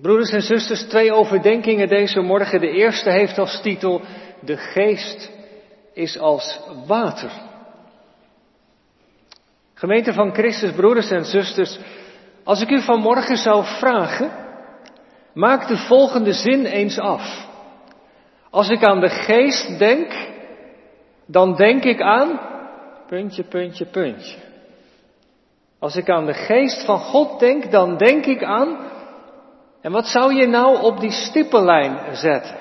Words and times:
Broeders 0.00 0.30
en 0.30 0.42
zusters, 0.42 0.82
twee 0.82 1.12
overdenkingen 1.12 1.88
deze 1.88 2.20
morgen. 2.20 2.60
De 2.60 2.70
eerste 2.70 3.10
heeft 3.10 3.38
als 3.38 3.60
titel 3.60 4.00
De 4.40 4.56
geest 4.56 5.30
is 5.92 6.18
als 6.18 6.60
water. 6.86 7.30
Gemeente 9.74 10.12
van 10.12 10.34
Christus, 10.34 10.72
broeders 10.72 11.10
en 11.10 11.24
zusters, 11.24 11.78
als 12.44 12.60
ik 12.60 12.70
u 12.70 12.82
vanmorgen 12.82 13.36
zou 13.36 13.64
vragen, 13.64 14.30
maak 15.34 15.68
de 15.68 15.76
volgende 15.76 16.32
zin 16.32 16.64
eens 16.64 16.98
af. 16.98 17.48
Als 18.50 18.68
ik 18.68 18.84
aan 18.84 19.00
de 19.00 19.10
geest 19.10 19.78
denk, 19.78 20.12
dan 21.26 21.56
denk 21.56 21.84
ik 21.84 22.00
aan 22.00 22.40
puntje, 23.06 23.42
puntje, 23.42 23.86
puntje. 23.86 24.36
Als 25.78 25.96
ik 25.96 26.10
aan 26.10 26.26
de 26.26 26.34
geest 26.34 26.84
van 26.84 26.98
God 26.98 27.40
denk, 27.40 27.70
dan 27.70 27.96
denk 27.96 28.26
ik 28.26 28.44
aan. 28.44 28.89
En 29.80 29.92
wat 29.92 30.06
zou 30.06 30.34
je 30.34 30.46
nou 30.46 30.82
op 30.82 31.00
die 31.00 31.10
stippellijn 31.10 32.16
zetten? 32.16 32.56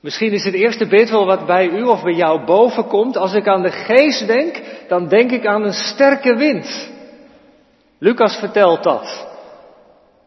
Misschien 0.00 0.32
is 0.32 0.44
het 0.44 0.54
eerste 0.54 0.86
beeld 0.86 1.10
wel 1.10 1.26
wat 1.26 1.46
bij 1.46 1.68
u 1.68 1.82
of 1.82 2.02
bij 2.02 2.12
jou 2.12 2.44
boven 2.44 2.86
komt. 2.86 3.16
Als 3.16 3.32
ik 3.32 3.46
aan 3.46 3.62
de 3.62 3.70
geest 3.70 4.26
denk, 4.26 4.60
dan 4.88 5.08
denk 5.08 5.30
ik 5.30 5.46
aan 5.46 5.62
een 5.62 5.72
sterke 5.72 6.34
wind. 6.34 6.90
Lucas 7.98 8.36
vertelt 8.36 8.82
dat. 8.82 9.26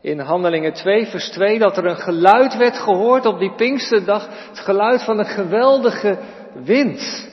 In 0.02 0.20
Handelingen 0.20 0.74
2, 0.74 1.06
vers 1.06 1.30
2, 1.30 1.60
dat 1.60 1.78
er 1.78 1.86
een 1.86 1.98
geluid 1.98 2.58
werd 2.58 2.78
gehoord 2.78 3.26
op 3.26 3.40
die 3.40 3.56
Pinksterdag. 3.56 4.28
Het 4.50 4.60
geluid 4.60 5.04
van 5.04 5.20
een 5.20 5.26
geweldige 5.26 6.18
wind. 6.54 7.30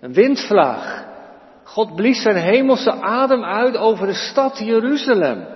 Een 0.00 0.12
windvlaag. 0.12 1.04
God 1.64 1.94
blies 1.94 2.22
zijn 2.22 2.36
hemelse 2.36 2.92
adem 3.00 3.44
uit 3.44 3.76
over 3.76 4.06
de 4.06 4.14
stad 4.14 4.58
Jeruzalem. 4.58 5.46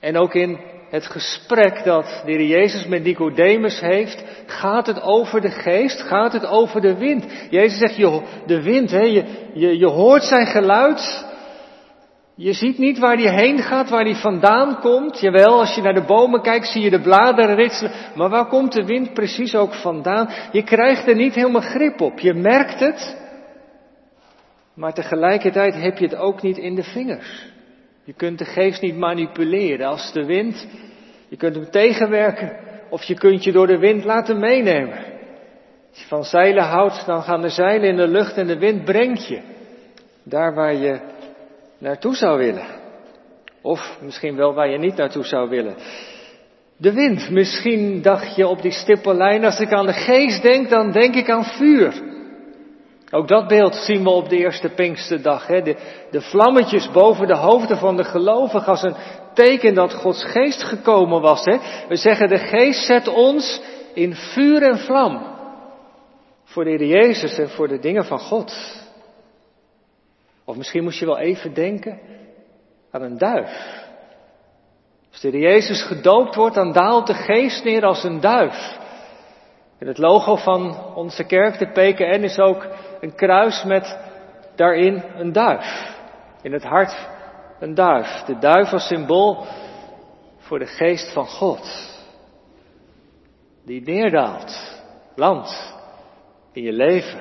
En 0.00 0.16
ook 0.16 0.34
in 0.34 0.58
het 0.90 1.06
gesprek 1.06 1.84
dat 1.84 2.22
de 2.24 2.32
Heer 2.32 2.46
Jezus 2.46 2.86
met 2.86 3.02
Nicodemus 3.02 3.80
heeft, 3.80 4.24
gaat 4.46 4.86
het 4.86 5.02
over 5.02 5.40
de 5.40 5.50
geest, 5.50 6.00
gaat 6.00 6.32
het 6.32 6.46
over 6.46 6.80
de 6.80 6.96
wind. 6.96 7.24
Jezus 7.50 7.78
zegt, 7.78 7.96
je, 7.96 8.22
de 8.46 8.62
wind, 8.62 8.90
hè, 8.90 9.02
je, 9.02 9.24
je, 9.54 9.78
je 9.78 9.86
hoort 9.86 10.22
zijn 10.22 10.46
geluid, 10.46 11.24
je 12.40 12.52
ziet 12.52 12.78
niet 12.78 12.98
waar 12.98 13.16
hij 13.16 13.34
heen 13.34 13.58
gaat, 13.58 13.88
waar 13.88 14.04
hij 14.04 14.14
vandaan 14.14 14.80
komt. 14.80 15.20
Jawel, 15.20 15.58
als 15.58 15.74
je 15.74 15.82
naar 15.82 15.94
de 15.94 16.04
bomen 16.04 16.42
kijkt, 16.42 16.66
zie 16.66 16.82
je 16.82 16.90
de 16.90 17.00
bladeren 17.00 17.54
ritselen. 17.54 17.92
Maar 18.14 18.28
waar 18.28 18.46
komt 18.46 18.72
de 18.72 18.84
wind 18.84 19.14
precies 19.14 19.54
ook 19.54 19.74
vandaan? 19.74 20.28
Je 20.52 20.62
krijgt 20.62 21.08
er 21.08 21.14
niet 21.14 21.34
helemaal 21.34 21.60
grip 21.60 22.00
op. 22.00 22.18
Je 22.18 22.34
merkt 22.34 22.80
het. 22.80 23.16
Maar 24.74 24.92
tegelijkertijd 24.92 25.74
heb 25.74 25.98
je 25.98 26.04
het 26.04 26.16
ook 26.16 26.42
niet 26.42 26.58
in 26.58 26.74
de 26.74 26.82
vingers. 26.82 27.46
Je 28.10 28.16
kunt 28.16 28.38
de 28.38 28.44
geest 28.44 28.80
niet 28.80 28.96
manipuleren. 28.96 29.86
Als 29.86 30.12
de 30.12 30.24
wind, 30.24 30.66
je 31.28 31.36
kunt 31.36 31.54
hem 31.54 31.70
tegenwerken 31.70 32.56
of 32.88 33.02
je 33.02 33.14
kunt 33.14 33.44
je 33.44 33.52
door 33.52 33.66
de 33.66 33.78
wind 33.78 34.04
laten 34.04 34.38
meenemen. 34.38 34.96
Als 35.90 36.00
je 36.00 36.06
van 36.06 36.24
zeilen 36.24 36.62
houdt, 36.62 37.06
dan 37.06 37.22
gaan 37.22 37.40
de 37.40 37.48
zeilen 37.48 37.88
in 37.88 37.96
de 37.96 38.08
lucht 38.08 38.36
en 38.36 38.46
de 38.46 38.58
wind 38.58 38.84
brengt 38.84 39.28
je 39.28 39.40
daar 40.22 40.54
waar 40.54 40.74
je 40.74 41.00
naartoe 41.78 42.16
zou 42.16 42.38
willen. 42.38 42.66
Of 43.60 43.98
misschien 44.02 44.36
wel 44.36 44.54
waar 44.54 44.68
je 44.68 44.78
niet 44.78 44.96
naartoe 44.96 45.24
zou 45.24 45.48
willen. 45.48 45.74
De 46.76 46.92
wind, 46.92 47.30
misschien 47.30 48.02
dacht 48.02 48.36
je 48.36 48.46
op 48.46 48.62
die 48.62 48.72
stippellijn, 48.72 49.44
als 49.44 49.60
ik 49.60 49.72
aan 49.72 49.86
de 49.86 49.92
geest 49.92 50.42
denk, 50.42 50.68
dan 50.68 50.92
denk 50.92 51.14
ik 51.14 51.30
aan 51.30 51.44
vuur. 51.44 52.09
Ook 53.10 53.28
dat 53.28 53.48
beeld 53.48 53.74
zien 53.74 54.02
we 54.02 54.10
op 54.10 54.28
de 54.28 54.36
eerste 54.36 54.68
Pinksterdag. 54.68 55.46
Hè? 55.46 55.62
De, 55.62 55.76
de 56.10 56.20
vlammetjes 56.20 56.90
boven 56.90 57.26
de 57.26 57.36
hoofden 57.36 57.76
van 57.76 57.96
de 57.96 58.04
gelovigen 58.04 58.66
als 58.66 58.82
een 58.82 58.96
teken 59.34 59.74
dat 59.74 59.94
Gods 59.94 60.24
geest 60.24 60.62
gekomen 60.62 61.20
was. 61.20 61.44
Hè? 61.44 61.58
We 61.88 61.96
zeggen 61.96 62.28
de 62.28 62.38
geest 62.38 62.84
zet 62.84 63.08
ons 63.08 63.60
in 63.94 64.14
vuur 64.14 64.62
en 64.62 64.78
vlam. 64.78 65.38
Voor 66.44 66.64
de 66.64 66.70
Heer 66.70 66.86
Jezus 66.86 67.38
en 67.38 67.50
voor 67.50 67.68
de 67.68 67.78
dingen 67.78 68.04
van 68.04 68.18
God. 68.18 68.54
Of 70.44 70.56
misschien 70.56 70.82
moest 70.82 70.98
je 70.98 71.06
wel 71.06 71.18
even 71.18 71.54
denken 71.54 72.00
aan 72.90 73.02
een 73.02 73.18
duif. 73.18 73.88
Als 75.10 75.20
de 75.20 75.28
Heer 75.28 75.40
Jezus 75.40 75.82
gedoopt 75.82 76.34
wordt, 76.34 76.54
dan 76.54 76.72
daalt 76.72 77.06
de 77.06 77.14
geest 77.14 77.64
neer 77.64 77.84
als 77.84 78.04
een 78.04 78.20
duif. 78.20 78.78
En 79.80 79.86
het 79.86 79.98
logo 79.98 80.36
van 80.36 80.94
onze 80.94 81.24
kerk, 81.24 81.58
de 81.58 81.66
PKN, 81.66 82.22
is 82.22 82.38
ook 82.38 82.66
een 83.00 83.14
kruis 83.14 83.64
met 83.64 83.98
daarin 84.56 85.02
een 85.16 85.32
duif. 85.32 85.96
In 86.42 86.52
het 86.52 86.62
hart 86.62 87.08
een 87.60 87.74
duif. 87.74 88.22
De 88.26 88.38
duif 88.38 88.72
als 88.72 88.86
symbool 88.86 89.46
voor 90.38 90.58
de 90.58 90.66
geest 90.66 91.12
van 91.12 91.26
God. 91.26 91.88
Die 93.64 93.82
neerdaalt, 93.82 94.80
landt 95.14 95.74
in 96.52 96.62
je 96.62 96.72
leven. 96.72 97.20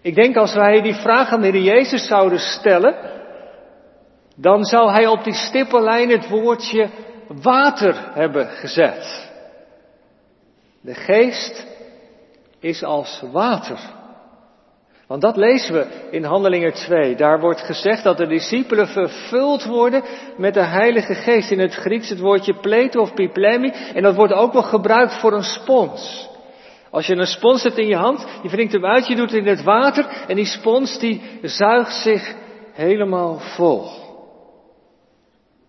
Ik 0.00 0.14
denk 0.14 0.36
als 0.36 0.54
wij 0.54 0.80
die 0.80 0.94
vraag 0.94 1.32
aan 1.32 1.40
de 1.40 1.48
Heer 1.48 1.62
Jezus 1.62 2.06
zouden 2.06 2.38
stellen, 2.38 2.94
dan 4.36 4.64
zou 4.64 4.90
hij 4.90 5.06
op 5.06 5.24
die 5.24 5.34
stippellijn 5.34 6.10
het 6.10 6.28
woordje 6.28 6.88
water 7.28 8.10
hebben 8.14 8.46
gezet. 8.46 9.32
De 10.84 10.94
geest 10.94 11.66
is 12.60 12.82
als 12.82 13.22
water. 13.32 13.78
Want 15.06 15.22
dat 15.22 15.36
lezen 15.36 15.74
we 15.74 15.86
in 16.10 16.24
Handelingen 16.24 16.72
2. 16.72 17.16
Daar 17.16 17.40
wordt 17.40 17.60
gezegd 17.60 18.02
dat 18.02 18.16
de 18.16 18.26
discipelen 18.26 18.88
vervuld 18.88 19.64
worden 19.64 20.02
met 20.36 20.54
de 20.54 20.62
Heilige 20.62 21.14
Geest. 21.14 21.50
In 21.50 21.58
het 21.58 21.74
Grieks 21.74 22.08
het 22.08 22.20
woordje 22.20 22.54
pleto 22.60 23.00
of 23.00 23.14
piplemi. 23.14 23.72
En 23.94 24.02
dat 24.02 24.14
wordt 24.14 24.32
ook 24.32 24.52
wel 24.52 24.62
gebruikt 24.62 25.14
voor 25.14 25.32
een 25.32 25.42
spons. 25.42 26.28
Als 26.90 27.06
je 27.06 27.16
een 27.16 27.26
spons 27.26 27.62
hebt 27.62 27.78
in 27.78 27.88
je 27.88 27.96
hand, 27.96 28.26
je 28.42 28.48
wringt 28.48 28.72
hem 28.72 28.86
uit, 28.86 29.06
je 29.06 29.16
doet 29.16 29.30
het 29.30 29.40
in 29.40 29.46
het 29.46 29.62
water 29.62 30.06
en 30.28 30.36
die 30.36 30.46
spons 30.46 30.98
die 30.98 31.22
zuigt 31.42 31.94
zich 31.94 32.34
helemaal 32.72 33.38
vol. 33.38 34.03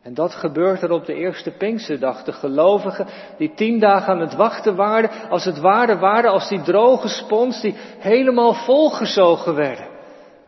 En 0.05 0.13
dat 0.13 0.33
gebeurt 0.33 0.81
er 0.81 0.91
op 0.91 1.05
de 1.05 1.13
eerste 1.13 1.51
Pinksterdag. 1.51 2.23
De 2.23 2.31
gelovigen 2.31 3.07
die 3.37 3.53
tien 3.55 3.79
dagen 3.79 4.13
aan 4.13 4.19
het 4.19 4.35
wachten 4.35 4.75
waren, 4.75 5.09
als 5.29 5.45
het 5.45 5.59
ware 5.59 5.97
waren 5.97 6.31
als 6.31 6.49
die 6.49 6.61
droge 6.61 7.07
spons 7.07 7.61
die 7.61 7.75
helemaal 7.99 8.53
volgezogen 8.53 9.55
werden 9.55 9.87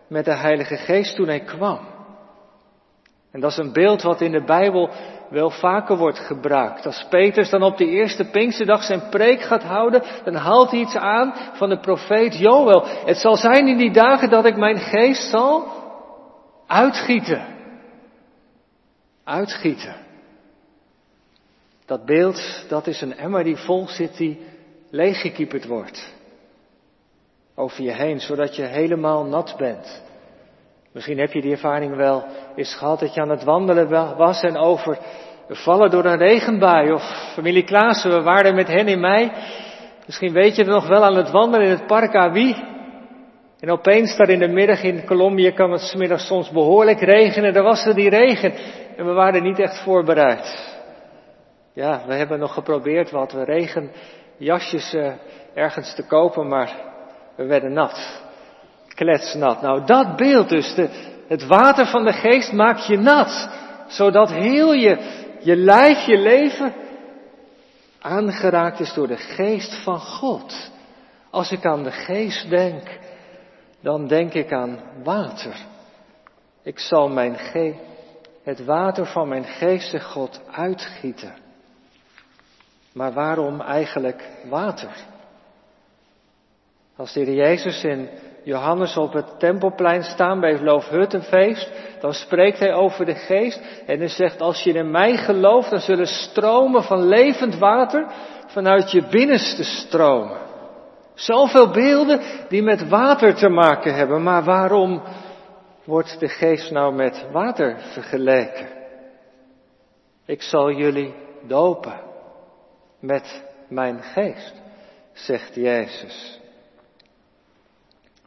met 0.07 0.25
de 0.25 0.35
Heilige 0.35 0.75
Geest 0.75 1.15
toen 1.15 1.27
hij 1.27 1.39
kwam. 1.39 1.79
En 3.31 3.39
dat 3.39 3.51
is 3.51 3.57
een 3.57 3.73
beeld 3.73 4.01
wat 4.01 4.21
in 4.21 4.31
de 4.31 4.43
Bijbel 4.43 4.89
wel 5.29 5.49
vaker 5.49 5.97
wordt 5.97 6.19
gebruikt. 6.19 6.85
Als 6.85 7.05
Peters 7.09 7.49
dan 7.49 7.63
op 7.63 7.77
de 7.77 7.87
eerste 7.87 8.29
Pinksterdag 8.29 8.83
zijn 8.83 9.09
preek 9.09 9.41
gaat 9.41 9.63
houden, 9.63 10.03
dan 10.23 10.35
haalt 10.35 10.71
hij 10.71 10.79
iets 10.79 10.95
aan 10.95 11.33
van 11.53 11.69
de 11.69 11.79
profeet 11.79 12.37
Joel. 12.37 12.85
Het 13.05 13.17
zal 13.17 13.35
zijn 13.35 13.67
in 13.67 13.77
die 13.77 13.91
dagen 13.91 14.29
dat 14.29 14.45
ik 14.45 14.57
mijn 14.57 14.77
geest 14.77 15.29
zal 15.29 15.67
uitgieten 16.67 17.55
uitgieten. 19.27 19.95
Dat 21.85 22.05
beeld, 22.05 22.65
dat 22.67 22.87
is 22.87 23.01
een 23.01 23.17
emmer 23.17 23.43
die 23.43 23.57
vol 23.57 23.87
zit, 23.87 24.17
die 24.17 24.41
leeggekieperd 24.89 25.65
wordt. 25.65 26.13
Over 27.55 27.83
je 27.83 27.91
heen, 27.91 28.19
zodat 28.19 28.55
je 28.55 28.63
helemaal 28.63 29.25
nat 29.25 29.55
bent. 29.57 30.03
Misschien 30.91 31.17
heb 31.17 31.31
je 31.31 31.41
die 31.41 31.51
ervaring 31.51 31.95
wel 31.95 32.25
eens 32.55 32.75
gehad 32.75 32.99
dat 32.99 33.13
je 33.13 33.21
aan 33.21 33.29
het 33.29 33.43
wandelen 33.43 33.89
was 34.17 34.41
en 34.41 34.57
over 34.57 34.97
vallen 35.49 35.89
door 35.89 36.05
een 36.05 36.17
regenbui. 36.17 36.91
Of 36.91 37.31
familie 37.33 37.63
Klaassen, 37.63 38.11
we 38.11 38.21
waren 38.21 38.55
met 38.55 38.67
hen 38.67 38.87
in 38.87 38.99
mei. 38.99 39.31
Misschien 40.05 40.33
weet 40.33 40.55
je 40.55 40.61
het 40.61 40.71
nog 40.71 40.87
wel 40.87 41.03
aan 41.03 41.15
het 41.15 41.31
wandelen 41.31 41.65
in 41.65 41.71
het 41.71 41.87
park 41.87 42.15
Awi. 42.15 42.55
En 43.59 43.71
opeens 43.71 44.17
daar 44.17 44.29
in 44.29 44.39
de 44.39 44.47
middag 44.47 44.83
in 44.83 45.05
Colombia 45.05 45.51
kan 45.51 45.71
het 45.71 45.81
smiddag 45.81 46.19
soms 46.19 46.49
behoorlijk 46.49 46.99
regenen. 46.99 47.55
Er 47.55 47.63
was 47.63 47.85
er 47.85 47.95
die 47.95 48.09
regen. 48.09 48.53
En 48.97 49.05
we 49.05 49.11
waren 49.11 49.43
niet 49.43 49.59
echt 49.59 49.83
voorbereid. 49.83 50.75
Ja, 51.73 52.01
we 52.07 52.13
hebben 52.13 52.39
nog 52.39 52.53
geprobeerd 52.53 53.11
wat 53.11 53.33
regenjasjes 53.33 54.93
uh, 54.93 55.13
ergens 55.53 55.95
te 55.95 56.07
kopen, 56.07 56.47
maar 56.47 56.75
we 57.35 57.45
werden 57.45 57.73
nat. 57.73 58.21
Kletsnat. 58.87 59.61
Nou, 59.61 59.85
dat 59.85 60.15
beeld 60.15 60.49
dus. 60.49 60.75
De, 60.75 60.89
het 61.27 61.45
water 61.47 61.85
van 61.85 62.05
de 62.05 62.13
geest 62.13 62.51
maakt 62.51 62.85
je 62.85 62.97
nat. 62.97 63.49
Zodat 63.87 64.31
heel 64.31 64.73
je, 64.73 64.97
je 65.39 65.55
lijf, 65.55 66.05
je 66.05 66.17
leven 66.17 66.73
aangeraakt 68.01 68.79
is 68.79 68.93
door 68.93 69.07
de 69.07 69.17
geest 69.17 69.83
van 69.83 69.99
God. 69.99 70.71
Als 71.29 71.51
ik 71.51 71.65
aan 71.65 71.83
de 71.83 71.91
geest 71.91 72.49
denk, 72.49 72.99
dan 73.81 74.07
denk 74.07 74.33
ik 74.33 74.51
aan 74.51 74.79
water. 75.03 75.55
Ik 76.63 76.79
zal 76.79 77.09
mijn 77.09 77.35
ge 77.35 77.95
het 78.47 78.65
water 78.65 79.05
van 79.05 79.27
mijn 79.27 79.43
geest, 79.43 80.03
God, 80.03 80.41
uitgieten. 80.51 81.33
Maar 82.93 83.13
waarom 83.13 83.61
eigenlijk 83.61 84.29
water? 84.49 84.89
Als 86.95 87.13
de 87.13 87.19
Heer 87.19 87.33
Jezus 87.33 87.83
in 87.83 88.09
Johannes 88.43 88.97
op 88.97 89.13
het 89.13 89.39
tempelplein 89.39 90.03
staan 90.03 90.39
bij 90.39 90.51
het 90.51 90.61
Loofhuttenfeest, 90.61 91.71
dan 91.99 92.13
spreekt 92.13 92.59
hij 92.59 92.73
over 92.73 93.05
de 93.05 93.15
geest 93.15 93.61
en 93.85 93.97
hij 93.97 94.07
zegt, 94.07 94.41
als 94.41 94.63
je 94.63 94.73
in 94.73 94.91
mij 94.91 95.17
gelooft, 95.17 95.69
dan 95.69 95.79
zullen 95.79 96.07
stromen 96.07 96.83
van 96.83 97.07
levend 97.07 97.57
water 97.57 98.07
vanuit 98.47 98.91
je 98.91 99.07
binnenste 99.09 99.63
stromen. 99.63 100.37
Zoveel 101.13 101.71
beelden 101.71 102.21
die 102.49 102.63
met 102.63 102.89
water 102.89 103.35
te 103.35 103.49
maken 103.49 103.95
hebben, 103.95 104.23
maar 104.23 104.43
waarom 104.43 105.01
wordt 105.87 106.19
de 106.19 106.27
geest 106.27 106.71
nou 106.71 106.93
met 106.93 107.25
water 107.31 107.79
vergeleken? 107.79 108.67
Ik 110.25 110.41
zal 110.41 110.71
jullie 110.71 111.15
dopen 111.41 111.99
met 112.99 113.43
mijn 113.67 114.01
geest, 114.03 114.53
zegt 115.13 115.55
Jezus. 115.55 116.39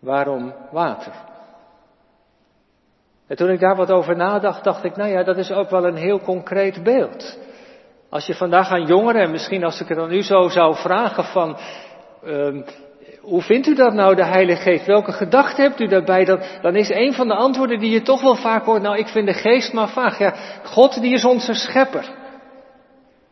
Waarom 0.00 0.54
water? 0.70 1.12
En 3.26 3.36
toen 3.36 3.50
ik 3.50 3.60
daar 3.60 3.76
wat 3.76 3.90
over 3.90 4.16
nadacht, 4.16 4.64
dacht 4.64 4.84
ik, 4.84 4.96
nou 4.96 5.10
ja, 5.10 5.22
dat 5.22 5.36
is 5.36 5.50
ook 5.50 5.70
wel 5.70 5.84
een 5.86 5.96
heel 5.96 6.20
concreet 6.20 6.82
beeld. 6.82 7.38
Als 8.08 8.26
je 8.26 8.34
vandaag 8.34 8.70
aan 8.70 8.86
jongeren, 8.86 9.22
en 9.22 9.30
misschien 9.30 9.64
als 9.64 9.80
ik 9.80 9.88
het 9.88 9.98
dan 9.98 10.08
nu 10.08 10.22
zo 10.22 10.48
zou 10.48 10.74
vragen 10.74 11.24
van, 11.24 11.56
um, 12.24 12.64
hoe 13.20 13.42
vindt 13.42 13.66
u 13.66 13.74
dat 13.74 13.92
nou, 13.92 14.14
de 14.14 14.24
Heilige 14.24 14.62
Geest? 14.62 14.86
Welke 14.86 15.12
gedachte 15.12 15.62
hebt 15.62 15.80
u 15.80 15.86
daarbij? 15.86 16.24
Dan, 16.24 16.40
dan 16.62 16.76
is 16.76 16.90
een 16.90 17.12
van 17.12 17.28
de 17.28 17.34
antwoorden 17.34 17.78
die 17.78 17.90
je 17.90 18.02
toch 18.02 18.22
wel 18.22 18.36
vaak 18.36 18.64
hoort, 18.64 18.82
nou 18.82 18.98
ik 18.98 19.08
vind 19.08 19.26
de 19.26 19.32
Geest 19.32 19.72
maar 19.72 19.88
vaag. 19.88 20.18
Ja, 20.18 20.34
God 20.64 21.00
die 21.00 21.14
is 21.14 21.24
onze 21.24 21.54
schepper. 21.54 22.18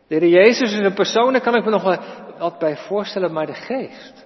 De 0.07 0.15
Heer 0.15 0.27
Jezus 0.27 0.71
is 0.73 0.79
een 0.79 0.93
persoon, 0.93 1.31
daar 1.31 1.41
kan 1.41 1.55
ik 1.55 1.65
me 1.65 1.71
nog 1.71 1.83
wel 1.83 1.97
wat 2.37 2.59
bij 2.59 2.77
voorstellen, 2.77 3.33
maar 3.33 3.45
de 3.45 3.53
Geest. 3.53 4.25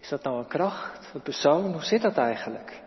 Is 0.00 0.08
dat 0.08 0.22
nou 0.22 0.38
een 0.38 0.48
kracht, 0.48 1.10
een 1.14 1.22
persoon? 1.22 1.72
Hoe 1.72 1.84
zit 1.84 2.02
dat 2.02 2.16
eigenlijk? 2.16 2.80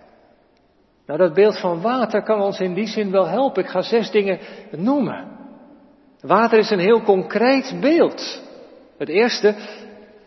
Nou, 1.06 1.19
dat 1.19 1.33
beeld 1.33 1.59
van 1.59 1.81
water 1.81 2.24
kan 2.24 2.41
ons 2.41 2.59
in 2.59 2.74
die 2.74 2.88
zin 2.88 3.12
wel 3.12 3.27
helpen. 3.27 3.63
Ik 3.63 3.69
ga 3.69 3.81
zes 3.81 4.12
dingen 4.12 4.39
noemen. 4.71 5.27
Water 6.21 6.59
is 6.59 6.69
een 6.69 6.79
heel 6.79 7.01
concreet 7.01 7.77
beeld. 7.81 8.41
Het 8.97 9.09
eerste, 9.09 9.56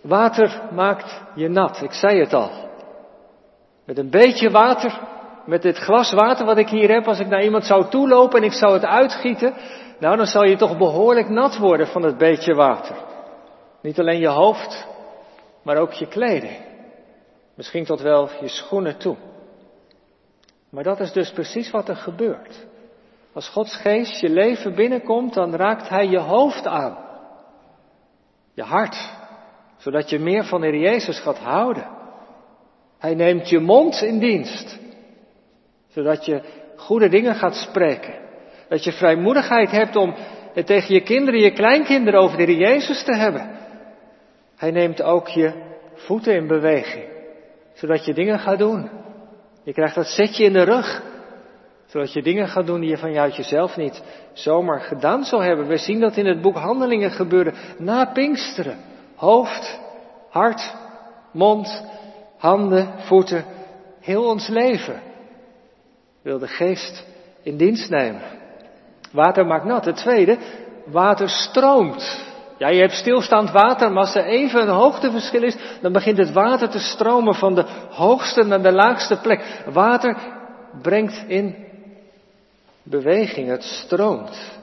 water 0.07 0.63
maakt 0.73 1.23
je 1.35 1.49
nat. 1.49 1.83
Ik 1.83 1.93
zei 1.93 2.21
het 2.21 2.35
al. 2.35 2.51
Met 3.85 3.99
een 3.99 4.11
beetje 4.11 4.51
water, 4.51 5.01
met 5.45 5.63
dit 5.63 5.77
glas 5.77 6.13
water 6.13 6.47
wat 6.47 6.59
ik 6.59 6.69
hier 6.69 6.89
heb, 6.89 7.07
als 7.07 7.19
ik 7.19 7.27
naar 7.27 7.43
iemand 7.43 7.65
zou 7.65 7.89
toelopen 7.89 8.39
en 8.39 8.45
ik 8.45 8.53
zou 8.53 8.73
het 8.73 8.85
uitgieten, 8.85 9.55
nou 9.99 10.17
dan 10.17 10.27
zal 10.27 10.45
je 10.45 10.57
toch 10.57 10.79
behoorlijk 10.79 11.29
nat 11.29 11.59
worden 11.59 11.87
van 11.87 12.03
het 12.03 12.19
beetje 12.19 12.55
water. 12.55 12.97
Niet 13.83 13.99
alleen 13.99 14.19
je 14.19 14.29
hoofd, 14.29 14.87
maar 15.63 15.77
ook 15.77 15.93
je 15.93 16.07
kleding. 16.07 16.57
Misschien 17.55 17.85
tot 17.85 18.01
wel 18.01 18.29
je 18.41 18.49
schoenen 18.49 18.99
toe. 18.99 19.17
Maar 20.71 20.85
dat 20.85 21.01
is 21.01 21.13
dus 21.13 21.33
precies 21.33 21.71
wat 21.71 21.89
er 21.89 21.97
gebeurt. 21.97 22.67
Als 23.33 23.49
Gods 23.49 23.77
geest 23.77 24.21
je 24.21 24.29
leven 24.29 24.75
binnenkomt, 24.75 25.35
dan 25.35 25.55
raakt 25.55 25.89
Hij 25.89 26.07
je 26.07 26.19
hoofd 26.19 26.67
aan. 26.67 26.99
Je 28.55 28.63
hart. 28.63 29.11
Zodat 29.87 30.11
je 30.11 30.19
meer 30.19 30.45
van 30.45 30.61
de 30.61 30.79
Jezus 30.79 31.19
gaat 31.19 31.39
houden. 31.39 31.87
Hij 32.99 33.15
neemt 33.15 33.49
je 33.49 33.59
mond 33.59 34.03
in 34.03 34.19
dienst. 34.19 34.79
Zodat 35.89 36.25
je 36.25 36.41
goede 36.77 37.09
dingen 37.09 37.35
gaat 37.35 37.55
spreken. 37.55 38.15
Dat 38.69 38.85
je 38.85 38.93
vrijmoedigheid 38.93 39.71
hebt 39.71 39.97
om 39.97 40.15
het 40.55 40.67
tegen 40.67 40.95
je 40.95 41.01
kinderen, 41.01 41.41
je 41.41 41.53
kleinkinderen 41.53 42.21
over 42.21 42.47
de 42.47 42.57
Jezus 42.57 43.05
te 43.05 43.17
hebben. 43.17 43.51
Hij 44.57 44.71
neemt 44.71 45.03
ook 45.03 45.29
je 45.29 45.53
voeten 45.95 46.35
in 46.35 46.47
beweging. 46.47 47.05
Zodat 47.73 48.05
je 48.05 48.15
dingen 48.15 48.39
gaat 48.39 48.59
doen. 48.59 48.91
Je 49.65 49.73
krijgt 49.73 49.95
dat 49.95 50.07
zetje 50.07 50.45
in 50.45 50.53
de 50.53 50.65
rug. 50.65 51.03
Zodat 51.87 52.13
je 52.13 52.23
dingen 52.23 52.49
gaat 52.49 52.67
doen 52.67 52.81
die 52.81 52.91
je 52.91 52.99
van 52.99 53.13
jou 53.13 53.31
jezelf 53.31 53.77
niet 53.77 54.03
zomaar 54.33 54.81
gedaan 54.81 55.25
zou 55.25 55.45
hebben. 55.45 55.67
We 55.67 55.77
zien 55.77 56.01
dat 56.01 56.17
in 56.17 56.27
het 56.27 56.41
boek 56.41 56.57
Handelingen 56.57 57.11
gebeuren 57.11 57.55
na 57.79 58.05
Pinksteren. 58.05 58.95
Hoofd, 59.17 59.79
hart, 60.31 60.75
mond, 61.31 61.85
handen, 62.39 62.89
voeten. 62.99 63.45
Heel 64.01 64.25
ons 64.25 64.49
leven 64.49 65.03
wil 66.23 66.39
de 66.39 66.49
geest 66.49 67.05
in 67.43 67.57
dienst 67.57 67.91
nemen. 67.91 68.23
Water 69.13 69.47
maakt 69.47 69.65
nat. 69.65 69.85
Het 69.85 69.97
tweede, 69.97 70.39
water 70.85 71.29
stroomt. 71.29 72.25
Ja, 72.59 72.69
je 72.69 72.81
hebt 72.81 72.93
stilstaand 72.93 73.51
water, 73.51 73.93
maar 73.93 74.03
als 74.03 74.15
er 74.15 74.25
even 74.25 74.61
een 74.61 74.75
hoogteverschil 74.75 75.43
is, 75.43 75.57
dan 75.81 75.93
begint 75.93 76.19
het 76.19 76.33
water 76.33 76.69
te 76.69 76.79
stromen 76.79 77.35
van 77.35 77.55
de 77.55 77.65
hoogste 77.91 78.43
naar 78.43 78.63
de 78.63 78.73
laagste 78.73 79.17
plek. 79.17 79.63
Water 79.73 80.17
brengt 80.83 81.25
in 81.27 81.67
beweging, 82.83 83.49
het 83.49 83.63
stroomt. 83.63 84.59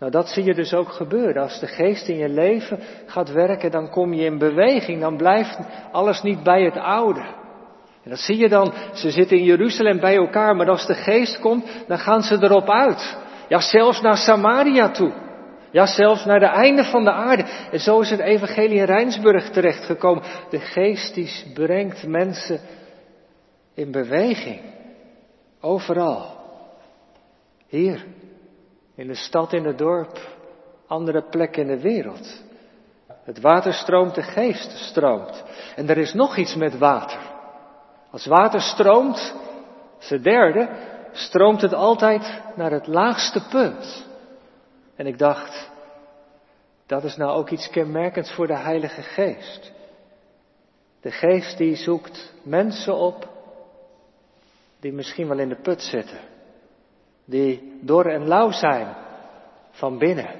Nou, 0.00 0.12
dat 0.12 0.28
zie 0.28 0.44
je 0.44 0.54
dus 0.54 0.74
ook 0.74 0.88
gebeuren. 0.88 1.42
Als 1.42 1.60
de 1.60 1.66
geest 1.66 2.08
in 2.08 2.16
je 2.16 2.28
leven 2.28 2.78
gaat 3.06 3.32
werken, 3.32 3.70
dan 3.70 3.90
kom 3.90 4.12
je 4.12 4.24
in 4.24 4.38
beweging. 4.38 5.00
Dan 5.00 5.16
blijft 5.16 5.58
alles 5.92 6.22
niet 6.22 6.42
bij 6.42 6.62
het 6.62 6.76
oude. 6.76 7.20
En 8.02 8.10
dat 8.10 8.18
zie 8.18 8.36
je 8.36 8.48
dan. 8.48 8.72
Ze 8.92 9.10
zitten 9.10 9.36
in 9.36 9.44
Jeruzalem 9.44 10.00
bij 10.00 10.16
elkaar, 10.16 10.56
maar 10.56 10.68
als 10.68 10.86
de 10.86 10.94
geest 10.94 11.40
komt, 11.40 11.66
dan 11.86 11.98
gaan 11.98 12.22
ze 12.22 12.34
erop 12.34 12.70
uit. 12.70 13.18
Ja, 13.48 13.60
zelfs 13.60 14.00
naar 14.00 14.16
Samaria 14.16 14.90
toe. 14.90 15.12
Ja, 15.70 15.86
zelfs 15.86 16.24
naar 16.24 16.40
de 16.40 16.46
einde 16.46 16.84
van 16.84 17.04
de 17.04 17.12
aarde. 17.12 17.44
En 17.70 17.80
zo 17.80 18.00
is 18.00 18.10
het 18.10 18.20
evangelie 18.20 18.78
in 18.78 18.84
Rijnsburg 18.84 19.50
terechtgekomen. 19.50 20.22
De 20.50 20.60
geest 20.60 21.14
die 21.14 21.30
brengt 21.54 22.06
mensen 22.06 22.60
in 23.74 23.90
beweging. 23.90 24.60
Overal. 25.60 26.38
Hier. 27.68 28.04
In 29.00 29.06
de 29.06 29.14
stad, 29.14 29.52
in 29.52 29.64
het 29.64 29.78
dorp. 29.78 30.18
Andere 30.86 31.22
plekken 31.22 31.62
in 31.62 31.68
de 31.68 31.80
wereld. 31.82 32.42
Het 33.06 33.40
water 33.40 33.72
stroomt, 33.72 34.14
de 34.14 34.22
geest 34.22 34.70
stroomt. 34.70 35.44
En 35.76 35.88
er 35.88 35.98
is 35.98 36.12
nog 36.12 36.36
iets 36.36 36.54
met 36.54 36.78
water. 36.78 37.20
Als 38.10 38.26
water 38.26 38.60
stroomt, 38.60 39.34
de 40.08 40.20
derde, 40.20 40.68
stroomt 41.12 41.60
het 41.60 41.72
altijd 41.72 42.42
naar 42.56 42.70
het 42.70 42.86
laagste 42.86 43.42
punt. 43.50 44.06
En 44.96 45.06
ik 45.06 45.18
dacht, 45.18 45.70
dat 46.86 47.04
is 47.04 47.16
nou 47.16 47.30
ook 47.30 47.50
iets 47.50 47.70
kenmerkends 47.70 48.32
voor 48.32 48.46
de 48.46 48.56
Heilige 48.56 49.02
Geest. 49.02 49.72
De 51.00 51.10
Geest 51.10 51.58
die 51.58 51.76
zoekt 51.76 52.32
mensen 52.42 52.94
op 52.94 53.28
die 54.80 54.92
misschien 54.92 55.28
wel 55.28 55.38
in 55.38 55.48
de 55.48 55.60
put 55.60 55.82
zitten, 55.82 56.18
die 57.30 57.78
dor 57.80 58.06
en 58.06 58.28
lauw 58.28 58.50
zijn 58.50 58.86
van 59.70 59.98
binnen, 59.98 60.30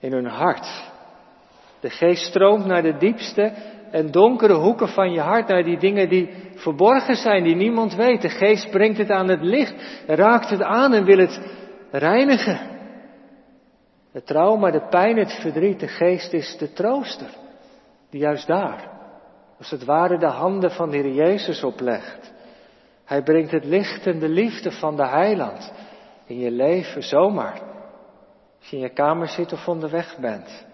in 0.00 0.12
hun 0.12 0.26
hart. 0.26 0.90
De 1.80 1.90
Geest 1.90 2.24
stroomt 2.24 2.66
naar 2.66 2.82
de 2.82 2.96
diepste 2.96 3.52
en 3.90 4.10
donkere 4.10 4.54
hoeken 4.54 4.88
van 4.88 5.12
je 5.12 5.20
hart, 5.20 5.48
naar 5.48 5.64
die 5.64 5.78
dingen 5.78 6.08
die 6.08 6.30
verborgen 6.54 7.16
zijn, 7.16 7.42
die 7.42 7.56
niemand 7.56 7.94
weet. 7.94 8.22
De 8.22 8.28
Geest 8.28 8.70
brengt 8.70 8.98
het 8.98 9.10
aan 9.10 9.28
het 9.28 9.42
licht, 9.42 9.74
raakt 10.06 10.50
het 10.50 10.62
aan 10.62 10.92
en 10.92 11.04
wil 11.04 11.18
het 11.18 11.40
reinigen. 11.90 12.70
Het 14.12 14.26
trauma, 14.26 14.70
de 14.70 14.86
pijn, 14.90 15.16
het 15.16 15.32
verdriet, 15.32 15.80
de 15.80 15.88
geest 15.88 16.32
is 16.32 16.56
de 16.58 16.72
trooster. 16.72 17.28
Die 18.10 18.20
juist 18.20 18.46
daar, 18.46 18.90
als 19.58 19.70
het 19.70 19.84
ware, 19.84 20.18
de 20.18 20.26
handen 20.26 20.70
van 20.70 20.90
de 20.90 20.96
Heer 20.96 21.12
Jezus 21.12 21.64
oplegt. 21.64 22.32
Hij 23.04 23.22
brengt 23.22 23.50
het 23.50 23.64
licht 23.64 24.06
en 24.06 24.18
de 24.18 24.28
liefde 24.28 24.72
van 24.72 24.96
de 24.96 25.06
heiland 25.06 25.72
in 26.26 26.38
je 26.38 26.50
leven 26.50 27.02
zomaar. 27.02 27.60
Als 28.58 28.70
je 28.70 28.76
in 28.76 28.82
je 28.82 28.92
kamer 28.92 29.28
zit 29.28 29.52
of 29.52 29.68
onderweg 29.68 30.18
bent. 30.18 30.66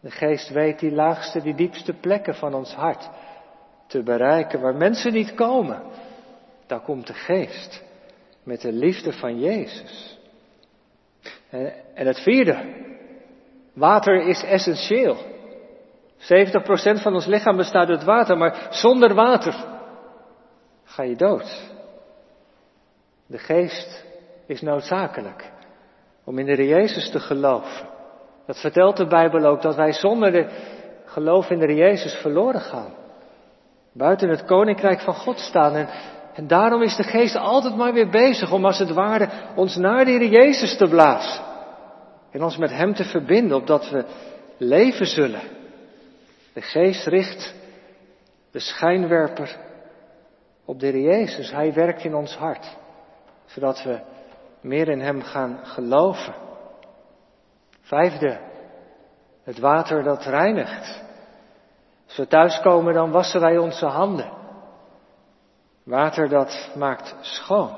De 0.00 0.10
geest 0.10 0.48
weet 0.50 0.78
die 0.78 0.92
laagste, 0.92 1.42
die 1.42 1.54
diepste 1.54 1.92
plekken 1.92 2.34
van 2.34 2.54
ons 2.54 2.74
hart 2.74 3.08
te 3.86 4.02
bereiken 4.02 4.60
waar 4.60 4.74
mensen 4.74 5.12
niet 5.12 5.34
komen. 5.34 5.82
Daar 6.66 6.80
komt 6.80 7.06
de 7.06 7.14
geest 7.14 7.82
met 8.42 8.60
de 8.60 8.72
liefde 8.72 9.12
van 9.12 9.38
Jezus. 9.38 10.18
En 11.94 12.06
het 12.06 12.20
vierde, 12.20 12.74
water 13.72 14.22
is 14.26 14.42
essentieel. 14.42 15.16
70% 16.18 17.02
van 17.02 17.14
ons 17.14 17.26
lichaam 17.26 17.56
bestaat 17.56 17.88
uit 17.88 18.04
water, 18.04 18.38
maar 18.38 18.66
zonder 18.70 19.14
water 19.14 19.54
ga 20.84 21.02
je 21.02 21.16
dood. 21.16 21.70
De 23.26 23.38
geest 23.38 24.04
is 24.50 24.60
noodzakelijk 24.60 25.50
om 26.24 26.38
in 26.38 26.46
de 26.46 26.66
Jezus 26.66 27.10
te 27.10 27.20
geloven. 27.20 27.88
Dat 28.46 28.60
vertelt 28.60 28.96
de 28.96 29.06
Bijbel 29.06 29.44
ook, 29.44 29.62
dat 29.62 29.76
wij 29.76 29.92
zonder 29.92 30.32
de 30.32 30.48
geloof 31.04 31.50
in 31.50 31.58
de 31.58 31.74
Jezus 31.74 32.14
verloren 32.14 32.60
gaan. 32.60 32.92
Buiten 33.92 34.28
het 34.28 34.44
koninkrijk 34.44 35.00
van 35.00 35.14
God 35.14 35.38
staan. 35.38 35.74
En, 35.74 35.88
en 36.34 36.46
daarom 36.46 36.82
is 36.82 36.96
de 36.96 37.02
geest 37.02 37.36
altijd 37.36 37.76
maar 37.76 37.92
weer 37.92 38.08
bezig 38.10 38.52
om 38.52 38.64
als 38.64 38.78
het 38.78 38.92
ware 38.92 39.28
ons 39.56 39.76
naar 39.76 40.04
de 40.04 40.10
Heer 40.10 40.28
Jezus 40.28 40.76
te 40.76 40.88
blazen. 40.88 41.44
En 42.30 42.42
ons 42.42 42.56
met 42.56 42.70
Hem 42.70 42.94
te 42.94 43.04
verbinden, 43.04 43.56
opdat 43.56 43.90
we 43.90 44.04
leven 44.56 45.06
zullen. 45.06 45.42
De 46.52 46.62
geest 46.62 47.06
richt 47.06 47.54
de 48.50 48.58
schijnwerper 48.58 49.56
op 50.64 50.80
de 50.80 50.86
Heer 50.86 51.00
Jezus. 51.00 51.50
Hij 51.50 51.72
werkt 51.72 52.04
in 52.04 52.14
ons 52.14 52.36
hart, 52.36 52.76
zodat 53.46 53.82
we 53.82 54.00
meer 54.60 54.88
in 54.88 55.00
Hem 55.00 55.22
gaan 55.22 55.60
geloven. 55.62 56.34
Vijfde, 57.80 58.40
het 59.44 59.58
water 59.58 60.02
dat 60.02 60.24
reinigt. 60.24 61.02
Als 62.06 62.16
we 62.16 62.26
thuiskomen, 62.26 62.94
dan 62.94 63.10
wassen 63.10 63.40
wij 63.40 63.58
onze 63.58 63.86
handen. 63.86 64.32
Water 65.84 66.28
dat 66.28 66.70
maakt 66.76 67.16
schoon. 67.20 67.76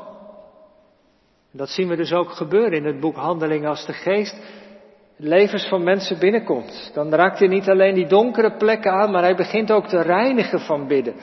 Dat 1.50 1.68
zien 1.68 1.88
we 1.88 1.96
dus 1.96 2.12
ook 2.12 2.30
gebeuren 2.30 2.72
in 2.72 2.84
het 2.84 3.00
boek 3.00 3.16
Handelingen 3.16 3.68
als 3.68 3.86
de 3.86 3.92
geest 3.92 4.36
levens 5.16 5.68
van 5.68 5.82
mensen 5.82 6.18
binnenkomt. 6.18 6.90
Dan 6.94 7.14
raakt 7.14 7.38
hij 7.38 7.48
niet 7.48 7.68
alleen 7.68 7.94
die 7.94 8.06
donkere 8.06 8.56
plekken 8.56 8.92
aan, 8.92 9.10
maar 9.10 9.22
hij 9.22 9.34
begint 9.34 9.72
ook 9.72 9.86
te 9.86 10.00
reinigen 10.00 10.60
van 10.60 10.86
bidden. 10.86 11.14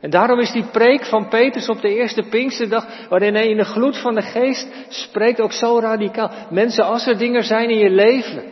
En 0.00 0.10
daarom 0.10 0.38
is 0.38 0.52
die 0.52 0.66
preek 0.72 1.04
van 1.04 1.28
Petrus 1.28 1.68
op 1.68 1.80
de 1.80 1.94
eerste 1.94 2.22
Pinksterdag, 2.22 3.08
waarin 3.08 3.34
hij 3.34 3.48
in 3.48 3.56
de 3.56 3.64
gloed 3.64 3.98
van 3.98 4.14
de 4.14 4.22
geest 4.22 4.68
spreekt, 4.88 5.40
ook 5.40 5.52
zo 5.52 5.78
radicaal. 5.78 6.30
Mensen, 6.50 6.84
als 6.84 7.06
er 7.06 7.18
dingen 7.18 7.42
zijn 7.42 7.70
in 7.70 7.78
je 7.78 7.90
leven 7.90 8.44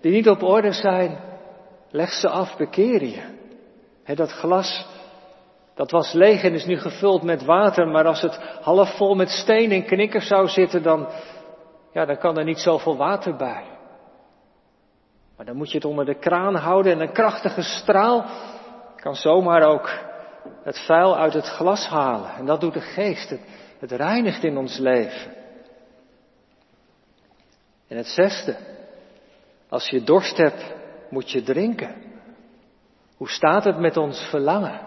die 0.00 0.12
niet 0.12 0.28
op 0.28 0.42
orde 0.42 0.72
zijn, 0.72 1.18
leg 1.90 2.12
ze 2.12 2.28
af, 2.28 2.56
bekeer 2.56 3.04
je. 3.04 3.22
dat 4.14 4.32
glas, 4.32 4.86
dat 5.74 5.90
was 5.90 6.12
leeg 6.12 6.42
en 6.42 6.54
is 6.54 6.66
nu 6.66 6.78
gevuld 6.78 7.22
met 7.22 7.44
water, 7.44 7.88
maar 7.88 8.06
als 8.06 8.22
het 8.22 8.38
half 8.60 8.96
vol 8.96 9.14
met 9.14 9.28
steen 9.28 9.70
en 9.70 9.84
knikkers 9.84 10.26
zou 10.26 10.48
zitten, 10.48 10.82
dan, 10.82 11.08
ja, 11.92 12.04
dan 12.04 12.18
kan 12.18 12.38
er 12.38 12.44
niet 12.44 12.60
zoveel 12.60 12.96
water 12.96 13.36
bij. 13.36 13.64
Maar 15.36 15.46
dan 15.46 15.56
moet 15.56 15.70
je 15.70 15.76
het 15.76 15.86
onder 15.86 16.04
de 16.04 16.18
kraan 16.18 16.54
houden 16.54 16.92
en 16.92 17.00
een 17.00 17.12
krachtige 17.12 17.62
straal 17.62 18.24
kan 18.96 19.14
zomaar 19.14 19.62
ook 19.62 19.90
het 20.64 20.78
vuil 20.78 21.16
uit 21.16 21.32
het 21.32 21.46
glas 21.46 21.88
halen. 21.88 22.30
En 22.30 22.46
dat 22.46 22.60
doet 22.60 22.72
de 22.72 22.80
geest. 22.80 23.30
Het, 23.30 23.40
het 23.78 23.92
reinigt 23.92 24.44
in 24.44 24.56
ons 24.56 24.78
leven. 24.78 25.32
En 27.88 27.96
het 27.96 28.06
zesde. 28.06 28.56
Als 29.68 29.88
je 29.88 30.02
dorst 30.02 30.36
hebt, 30.36 30.74
moet 31.10 31.30
je 31.30 31.42
drinken. 31.42 31.94
Hoe 33.16 33.28
staat 33.28 33.64
het 33.64 33.78
met 33.78 33.96
ons 33.96 34.28
verlangen? 34.30 34.80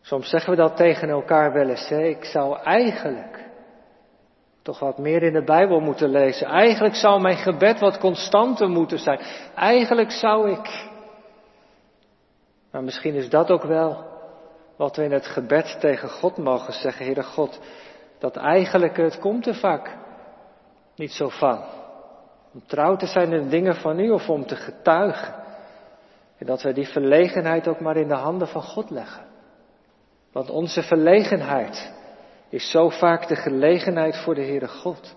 Soms 0.00 0.28
zeggen 0.28 0.50
we 0.50 0.56
dat 0.56 0.76
tegen 0.76 1.08
elkaar 1.08 1.52
wel 1.52 1.68
eens. 1.68 1.90
Ik 1.90 2.24
zou 2.24 2.58
eigenlijk 2.62 3.44
toch 4.62 4.78
wat 4.78 4.98
meer 4.98 5.22
in 5.22 5.32
de 5.32 5.44
Bijbel 5.44 5.80
moeten 5.80 6.08
lezen. 6.08 6.46
Eigenlijk 6.46 6.94
zou 6.94 7.20
mijn 7.20 7.36
gebed 7.36 7.80
wat 7.80 7.98
constanter 7.98 8.68
moeten 8.68 8.98
zijn. 8.98 9.20
Eigenlijk 9.54 10.10
zou 10.10 10.50
ik. 10.50 10.94
Maar 12.76 12.84
misschien 12.84 13.14
is 13.14 13.28
dat 13.28 13.50
ook 13.50 13.62
wel 13.62 14.04
wat 14.76 14.96
we 14.96 15.04
in 15.04 15.12
het 15.12 15.26
gebed 15.26 15.76
tegen 15.80 16.08
God 16.08 16.36
mogen 16.36 16.72
zeggen. 16.72 17.04
Heere 17.04 17.22
God, 17.22 17.60
dat 18.18 18.36
eigenlijk 18.36 18.96
het 18.96 19.18
komt 19.18 19.46
er 19.46 19.54
vaak 19.54 19.96
niet 20.96 21.12
zo 21.12 21.28
van. 21.28 21.64
Om 22.54 22.62
trouw 22.66 22.96
te 22.96 23.06
zijn 23.06 23.32
in 23.32 23.48
dingen 23.48 23.74
van 23.74 23.98
u 23.98 24.10
of 24.10 24.28
om 24.28 24.46
te 24.46 24.56
getuigen. 24.56 25.34
En 26.38 26.46
dat 26.46 26.62
wij 26.62 26.72
die 26.72 26.88
verlegenheid 26.88 27.68
ook 27.68 27.80
maar 27.80 27.96
in 27.96 28.08
de 28.08 28.14
handen 28.14 28.48
van 28.48 28.62
God 28.62 28.90
leggen. 28.90 29.24
Want 30.32 30.50
onze 30.50 30.82
verlegenheid 30.82 31.92
is 32.48 32.70
zo 32.70 32.88
vaak 32.88 33.28
de 33.28 33.36
gelegenheid 33.36 34.16
voor 34.16 34.34
de 34.34 34.44
Heere 34.44 34.68
God. 34.68 35.16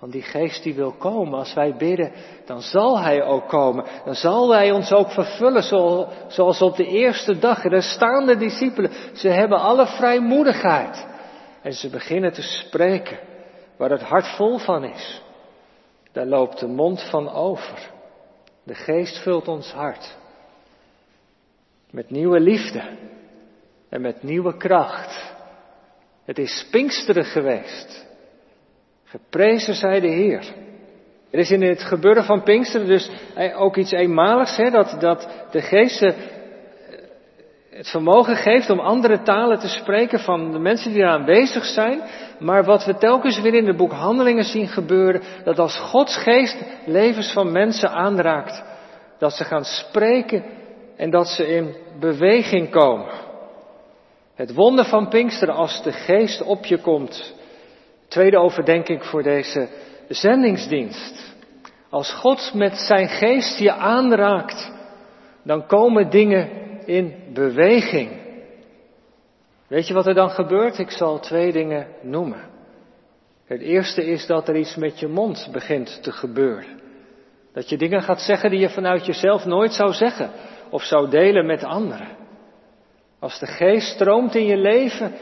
Want 0.00 0.12
die 0.12 0.22
geest 0.22 0.62
die 0.62 0.74
wil 0.74 0.92
komen, 0.92 1.38
als 1.38 1.54
wij 1.54 1.76
bidden, 1.76 2.12
dan 2.44 2.62
zal 2.62 2.98
Hij 2.98 3.24
ook 3.24 3.48
komen. 3.48 3.84
Dan 4.04 4.14
zal 4.14 4.50
Hij 4.50 4.70
ons 4.70 4.92
ook 4.92 5.10
vervullen 5.10 5.62
zoals 6.28 6.62
op 6.62 6.76
de 6.76 6.86
eerste 6.86 7.38
dag. 7.38 7.64
Er 7.64 7.82
staan 7.82 8.26
de 8.26 8.36
discipelen, 8.36 8.90
ze 9.14 9.28
hebben 9.28 9.58
alle 9.58 9.86
vrijmoedigheid. 9.86 11.06
En 11.62 11.72
ze 11.72 11.90
beginnen 11.90 12.32
te 12.32 12.42
spreken 12.42 13.18
waar 13.76 13.90
het 13.90 14.02
hart 14.02 14.26
vol 14.26 14.58
van 14.58 14.84
is. 14.84 15.22
Daar 16.12 16.26
loopt 16.26 16.60
de 16.60 16.68
mond 16.68 17.02
van 17.02 17.30
over. 17.32 17.90
De 18.64 18.74
geest 18.74 19.18
vult 19.18 19.48
ons 19.48 19.72
hart. 19.72 20.18
Met 21.90 22.10
nieuwe 22.10 22.40
liefde 22.40 22.82
en 23.88 24.00
met 24.00 24.22
nieuwe 24.22 24.56
kracht. 24.56 25.34
Het 26.24 26.38
is 26.38 26.68
Pinksteren 26.70 27.24
geweest. 27.24 28.08
Geprezen 29.10 29.74
zij 29.74 30.00
de 30.00 30.08
Heer. 30.08 30.44
Er 31.30 31.38
is 31.38 31.50
in 31.50 31.62
het 31.62 31.82
gebeuren 31.82 32.24
van 32.24 32.42
Pinksteren 32.42 32.86
dus 32.86 33.10
ook 33.56 33.76
iets 33.76 33.90
eenmaligs, 33.90 34.56
hè, 34.56 34.70
dat, 34.70 34.96
dat 35.00 35.28
de 35.50 35.60
geest 35.60 36.02
eh, 36.02 36.12
het 37.70 37.88
vermogen 37.88 38.36
geeft 38.36 38.70
om 38.70 38.80
andere 38.80 39.22
talen 39.22 39.58
te 39.58 39.68
spreken 39.68 40.18
van 40.18 40.52
de 40.52 40.58
mensen 40.58 40.92
die 40.92 41.06
aanwezig 41.06 41.64
zijn. 41.64 42.00
Maar 42.38 42.64
wat 42.64 42.84
we 42.84 42.96
telkens 42.96 43.40
weer 43.40 43.54
in 43.54 43.66
het 43.66 43.76
boek 43.76 43.92
Handelingen 43.92 44.44
zien 44.44 44.68
gebeuren, 44.68 45.22
dat 45.44 45.58
als 45.58 45.78
Gods 45.78 46.16
geest 46.16 46.64
levens 46.86 47.32
van 47.32 47.52
mensen 47.52 47.90
aanraakt, 47.90 48.62
dat 49.18 49.32
ze 49.32 49.44
gaan 49.44 49.64
spreken 49.64 50.44
en 50.96 51.10
dat 51.10 51.26
ze 51.26 51.46
in 51.46 51.76
beweging 52.00 52.70
komen. 52.70 53.12
Het 54.34 54.54
wonder 54.54 54.84
van 54.84 55.08
Pinksteren 55.08 55.54
als 55.54 55.82
de 55.82 55.92
geest 55.92 56.42
op 56.42 56.64
je 56.64 56.78
komt. 56.78 57.38
Tweede 58.10 58.38
overdenking 58.38 59.04
voor 59.04 59.22
deze 59.22 59.68
zendingsdienst. 60.08 61.34
Als 61.90 62.12
God 62.12 62.54
met 62.54 62.76
zijn 62.76 63.08
geest 63.08 63.58
je 63.58 63.72
aanraakt, 63.72 64.72
dan 65.42 65.66
komen 65.66 66.10
dingen 66.10 66.48
in 66.86 67.14
beweging. 67.32 68.10
Weet 69.66 69.88
je 69.88 69.94
wat 69.94 70.06
er 70.06 70.14
dan 70.14 70.30
gebeurt? 70.30 70.78
Ik 70.78 70.90
zal 70.90 71.18
twee 71.18 71.52
dingen 71.52 71.86
noemen. 72.02 72.40
Het 73.46 73.60
eerste 73.60 74.04
is 74.04 74.26
dat 74.26 74.48
er 74.48 74.56
iets 74.56 74.76
met 74.76 75.00
je 75.00 75.08
mond 75.08 75.48
begint 75.52 76.02
te 76.02 76.12
gebeuren. 76.12 76.80
Dat 77.52 77.68
je 77.68 77.76
dingen 77.76 78.02
gaat 78.02 78.20
zeggen 78.20 78.50
die 78.50 78.60
je 78.60 78.70
vanuit 78.70 79.06
jezelf 79.06 79.44
nooit 79.44 79.72
zou 79.72 79.92
zeggen 79.92 80.30
of 80.70 80.82
zou 80.82 81.10
delen 81.10 81.46
met 81.46 81.64
anderen. 81.64 82.16
Als 83.18 83.38
de 83.38 83.46
geest 83.46 83.86
stroomt 83.86 84.34
in 84.34 84.46
je 84.46 84.56
leven, 84.56 85.12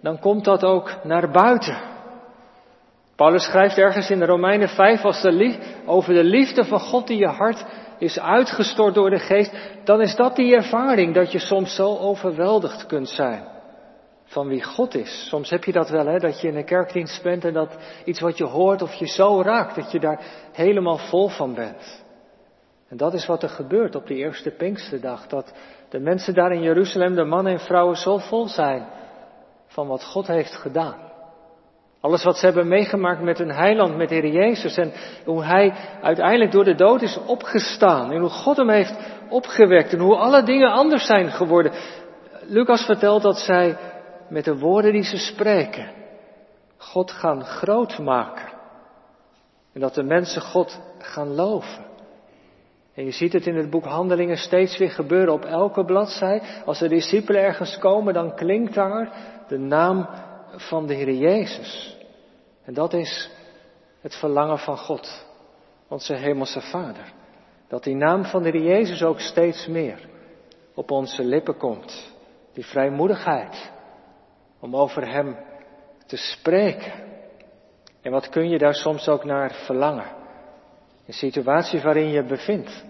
dan 0.00 0.18
komt 0.18 0.44
dat 0.44 0.64
ook 0.64 1.04
naar 1.04 1.30
buiten. 1.30 1.87
Paulus 3.18 3.44
schrijft 3.44 3.78
ergens 3.78 4.10
in 4.10 4.18
de 4.18 4.24
Romeinen 4.24 4.68
5 4.68 5.04
als 5.04 5.20
de 5.20 5.58
over 5.86 6.14
de 6.14 6.24
liefde 6.24 6.64
van 6.64 6.80
God 6.80 7.06
die 7.06 7.18
je 7.18 7.26
hart 7.26 7.64
is 7.98 8.18
uitgestort 8.18 8.94
door 8.94 9.10
de 9.10 9.18
geest, 9.18 9.52
dan 9.84 10.00
is 10.00 10.16
dat 10.16 10.36
die 10.36 10.54
ervaring 10.54 11.14
dat 11.14 11.32
je 11.32 11.38
soms 11.38 11.74
zo 11.74 11.96
overweldigd 11.96 12.86
kunt 12.86 13.08
zijn 13.08 13.44
van 14.24 14.48
wie 14.48 14.62
God 14.62 14.94
is. 14.94 15.28
Soms 15.28 15.50
heb 15.50 15.64
je 15.64 15.72
dat 15.72 15.88
wel, 15.88 16.06
hè, 16.06 16.18
dat 16.18 16.40
je 16.40 16.48
in 16.48 16.56
een 16.56 16.64
kerkdienst 16.64 17.22
bent 17.22 17.44
en 17.44 17.52
dat 17.52 17.76
iets 18.04 18.20
wat 18.20 18.38
je 18.38 18.44
hoort 18.44 18.82
of 18.82 18.94
je 18.94 19.06
zo 19.06 19.42
raakt, 19.42 19.74
dat 19.74 19.92
je 19.92 20.00
daar 20.00 20.20
helemaal 20.52 20.98
vol 20.98 21.28
van 21.28 21.54
bent. 21.54 22.04
En 22.88 22.96
dat 22.96 23.14
is 23.14 23.26
wat 23.26 23.42
er 23.42 23.48
gebeurt 23.48 23.94
op 23.94 24.06
die 24.06 24.16
eerste 24.16 24.50
Pinksterdag, 24.50 25.26
dat 25.26 25.52
de 25.88 25.98
mensen 25.98 26.34
daar 26.34 26.52
in 26.52 26.62
Jeruzalem, 26.62 27.14
de 27.14 27.24
mannen 27.24 27.52
en 27.52 27.60
vrouwen, 27.60 27.96
zo 27.96 28.18
vol 28.18 28.48
zijn 28.48 28.88
van 29.66 29.86
wat 29.86 30.04
God 30.04 30.26
heeft 30.26 30.54
gedaan. 30.54 31.07
Alles 32.00 32.24
wat 32.24 32.36
ze 32.36 32.44
hebben 32.44 32.68
meegemaakt 32.68 33.22
met 33.22 33.38
hun 33.38 33.50
heiland, 33.50 33.96
met 33.96 34.10
Heer 34.10 34.26
Jezus 34.26 34.76
en 34.76 34.92
hoe 35.24 35.44
Hij 35.44 35.74
uiteindelijk 36.02 36.52
door 36.52 36.64
de 36.64 36.74
dood 36.74 37.02
is 37.02 37.18
opgestaan 37.26 38.12
en 38.12 38.20
hoe 38.20 38.28
God 38.28 38.56
hem 38.56 38.70
heeft 38.70 38.94
opgewekt 39.28 39.92
en 39.92 39.98
hoe 39.98 40.16
alle 40.16 40.42
dingen 40.42 40.70
anders 40.70 41.06
zijn 41.06 41.30
geworden. 41.30 41.72
Lucas 42.42 42.84
vertelt 42.84 43.22
dat 43.22 43.38
zij 43.38 43.76
met 44.28 44.44
de 44.44 44.58
woorden 44.58 44.92
die 44.92 45.04
ze 45.04 45.16
spreken 45.16 45.90
God 46.76 47.10
gaan 47.10 47.44
groot 47.44 47.98
maken 47.98 48.48
en 49.72 49.80
dat 49.80 49.94
de 49.94 50.02
mensen 50.02 50.42
God 50.42 50.80
gaan 50.98 51.34
loven. 51.34 51.86
En 52.94 53.04
je 53.04 53.10
ziet 53.10 53.32
het 53.32 53.46
in 53.46 53.56
het 53.56 53.70
boek 53.70 53.84
Handelingen 53.84 54.36
steeds 54.36 54.78
weer 54.78 54.90
gebeuren 54.90 55.32
op 55.32 55.44
elke 55.44 55.84
bladzij. 55.84 56.42
Als 56.64 56.78
de 56.78 56.88
discipelen 56.88 57.42
ergens 57.42 57.78
komen, 57.78 58.14
dan 58.14 58.34
klinkt 58.34 58.74
daar 58.74 59.12
de 59.48 59.58
naam 59.58 60.08
van 60.56 60.86
de 60.86 60.94
Heer 60.94 61.12
Jezus. 61.12 61.96
En 62.64 62.74
dat 62.74 62.92
is 62.92 63.30
het 64.00 64.14
verlangen 64.14 64.58
van 64.58 64.78
God, 64.78 65.26
onze 65.88 66.14
Hemelse 66.14 66.60
Vader. 66.60 67.12
Dat 67.68 67.84
die 67.84 67.94
naam 67.94 68.24
van 68.24 68.42
de 68.42 68.50
Heer 68.50 68.62
Jezus 68.62 69.02
ook 69.02 69.20
steeds 69.20 69.66
meer 69.66 70.08
op 70.74 70.90
onze 70.90 71.24
lippen 71.24 71.56
komt. 71.56 72.12
Die 72.52 72.66
vrijmoedigheid 72.66 73.70
om 74.60 74.76
over 74.76 75.08
Hem 75.08 75.36
te 76.06 76.16
spreken. 76.16 76.92
En 78.02 78.12
wat 78.12 78.28
kun 78.28 78.48
je 78.48 78.58
daar 78.58 78.74
soms 78.74 79.08
ook 79.08 79.24
naar 79.24 79.52
verlangen? 79.52 80.16
Een 81.06 81.14
situatie 81.14 81.80
waarin 81.80 82.08
je 82.08 82.24
bevindt. 82.24 82.84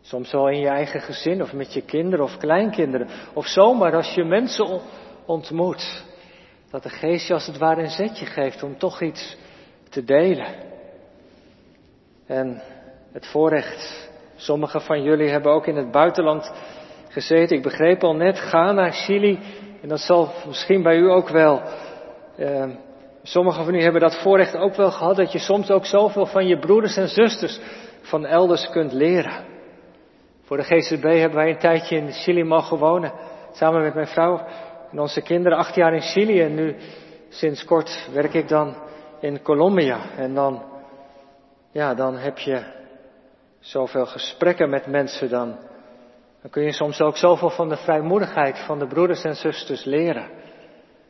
Soms 0.00 0.32
wel 0.32 0.48
in 0.48 0.60
je 0.60 0.68
eigen 0.68 1.00
gezin 1.00 1.42
of 1.42 1.52
met 1.52 1.72
je 1.72 1.82
kinderen 1.82 2.24
of 2.24 2.36
kleinkinderen. 2.36 3.08
Of 3.34 3.46
zomaar 3.46 3.94
als 3.94 4.14
je 4.14 4.24
mensen 4.24 4.80
ontmoet. 5.26 6.04
Dat 6.72 6.82
de 6.82 6.88
geest 6.88 7.26
je 7.26 7.34
als 7.34 7.46
het 7.46 7.58
ware 7.58 7.82
een 7.82 7.90
zetje 7.90 8.26
geeft 8.26 8.62
om 8.62 8.78
toch 8.78 9.00
iets 9.00 9.36
te 9.90 10.04
delen. 10.04 10.46
En 12.26 12.62
het 13.12 13.26
voorrecht, 13.26 14.10
sommigen 14.36 14.80
van 14.80 15.02
jullie 15.02 15.28
hebben 15.28 15.52
ook 15.52 15.66
in 15.66 15.76
het 15.76 15.90
buitenland 15.90 16.52
gezeten. 17.08 17.56
Ik 17.56 17.62
begreep 17.62 18.02
al 18.02 18.14
net, 18.14 18.38
Ghana, 18.38 18.90
Chili, 18.90 19.38
En 19.82 19.88
dat 19.88 20.00
zal 20.00 20.30
misschien 20.46 20.82
bij 20.82 20.96
u 20.96 21.10
ook 21.10 21.28
wel. 21.28 21.62
Uh, 22.38 22.64
sommigen 23.22 23.64
van 23.64 23.74
u 23.74 23.82
hebben 23.82 24.00
dat 24.00 24.22
voorrecht 24.22 24.56
ook 24.56 24.74
wel 24.74 24.90
gehad, 24.90 25.16
dat 25.16 25.32
je 25.32 25.38
soms 25.38 25.70
ook 25.70 25.86
zoveel 25.86 26.26
van 26.26 26.46
je 26.46 26.58
broeders 26.58 26.96
en 26.96 27.08
zusters 27.08 27.60
van 28.00 28.26
elders 28.26 28.68
kunt 28.68 28.92
leren. 28.92 29.44
Voor 30.42 30.56
de 30.56 30.62
GCB 30.62 31.02
hebben 31.02 31.38
wij 31.38 31.50
een 31.50 31.58
tijdje 31.58 31.96
in 31.96 32.12
Chili 32.12 32.44
mogen 32.44 32.78
wonen, 32.78 33.12
samen 33.52 33.82
met 33.82 33.94
mijn 33.94 34.06
vrouw 34.06 34.40
en 34.92 34.98
onze 34.98 35.22
kinderen, 35.22 35.58
acht 35.58 35.74
jaar 35.74 35.94
in 35.94 36.00
Chili 36.00 36.42
en 36.42 36.54
nu 36.54 36.76
sinds 37.28 37.64
kort 37.64 38.08
werk 38.12 38.34
ik 38.34 38.48
dan 38.48 38.74
in 39.20 39.42
Colombia. 39.42 39.98
En 40.16 40.34
dan, 40.34 40.62
ja, 41.72 41.94
dan 41.94 42.16
heb 42.16 42.38
je 42.38 42.62
zoveel 43.60 44.06
gesprekken 44.06 44.70
met 44.70 44.86
mensen, 44.86 45.30
dan, 45.30 45.58
dan 46.42 46.50
kun 46.50 46.62
je 46.62 46.72
soms 46.72 47.00
ook 47.00 47.16
zoveel 47.16 47.50
van 47.50 47.68
de 47.68 47.76
vrijmoedigheid 47.76 48.58
van 48.58 48.78
de 48.78 48.86
broeders 48.86 49.24
en 49.24 49.36
zusters 49.36 49.84
leren. 49.84 50.30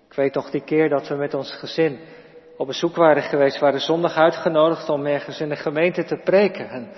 Ik 0.09 0.15
weet 0.15 0.35
nog 0.35 0.51
die 0.51 0.65
keer 0.65 0.89
dat 0.89 1.09
we 1.09 1.15
met 1.15 1.35
ons 1.35 1.53
gezin 1.53 2.01
op 2.57 2.67
bezoek 2.67 2.97
waren 2.97 3.23
geweest, 3.23 3.59
waren 3.59 3.81
zondag 3.81 4.17
uitgenodigd 4.17 4.89
om 4.89 5.07
ergens 5.07 5.41
in 5.41 5.49
de 5.49 5.57
gemeente 5.57 6.05
te 6.05 6.21
preken. 6.25 6.69
En, 6.69 6.91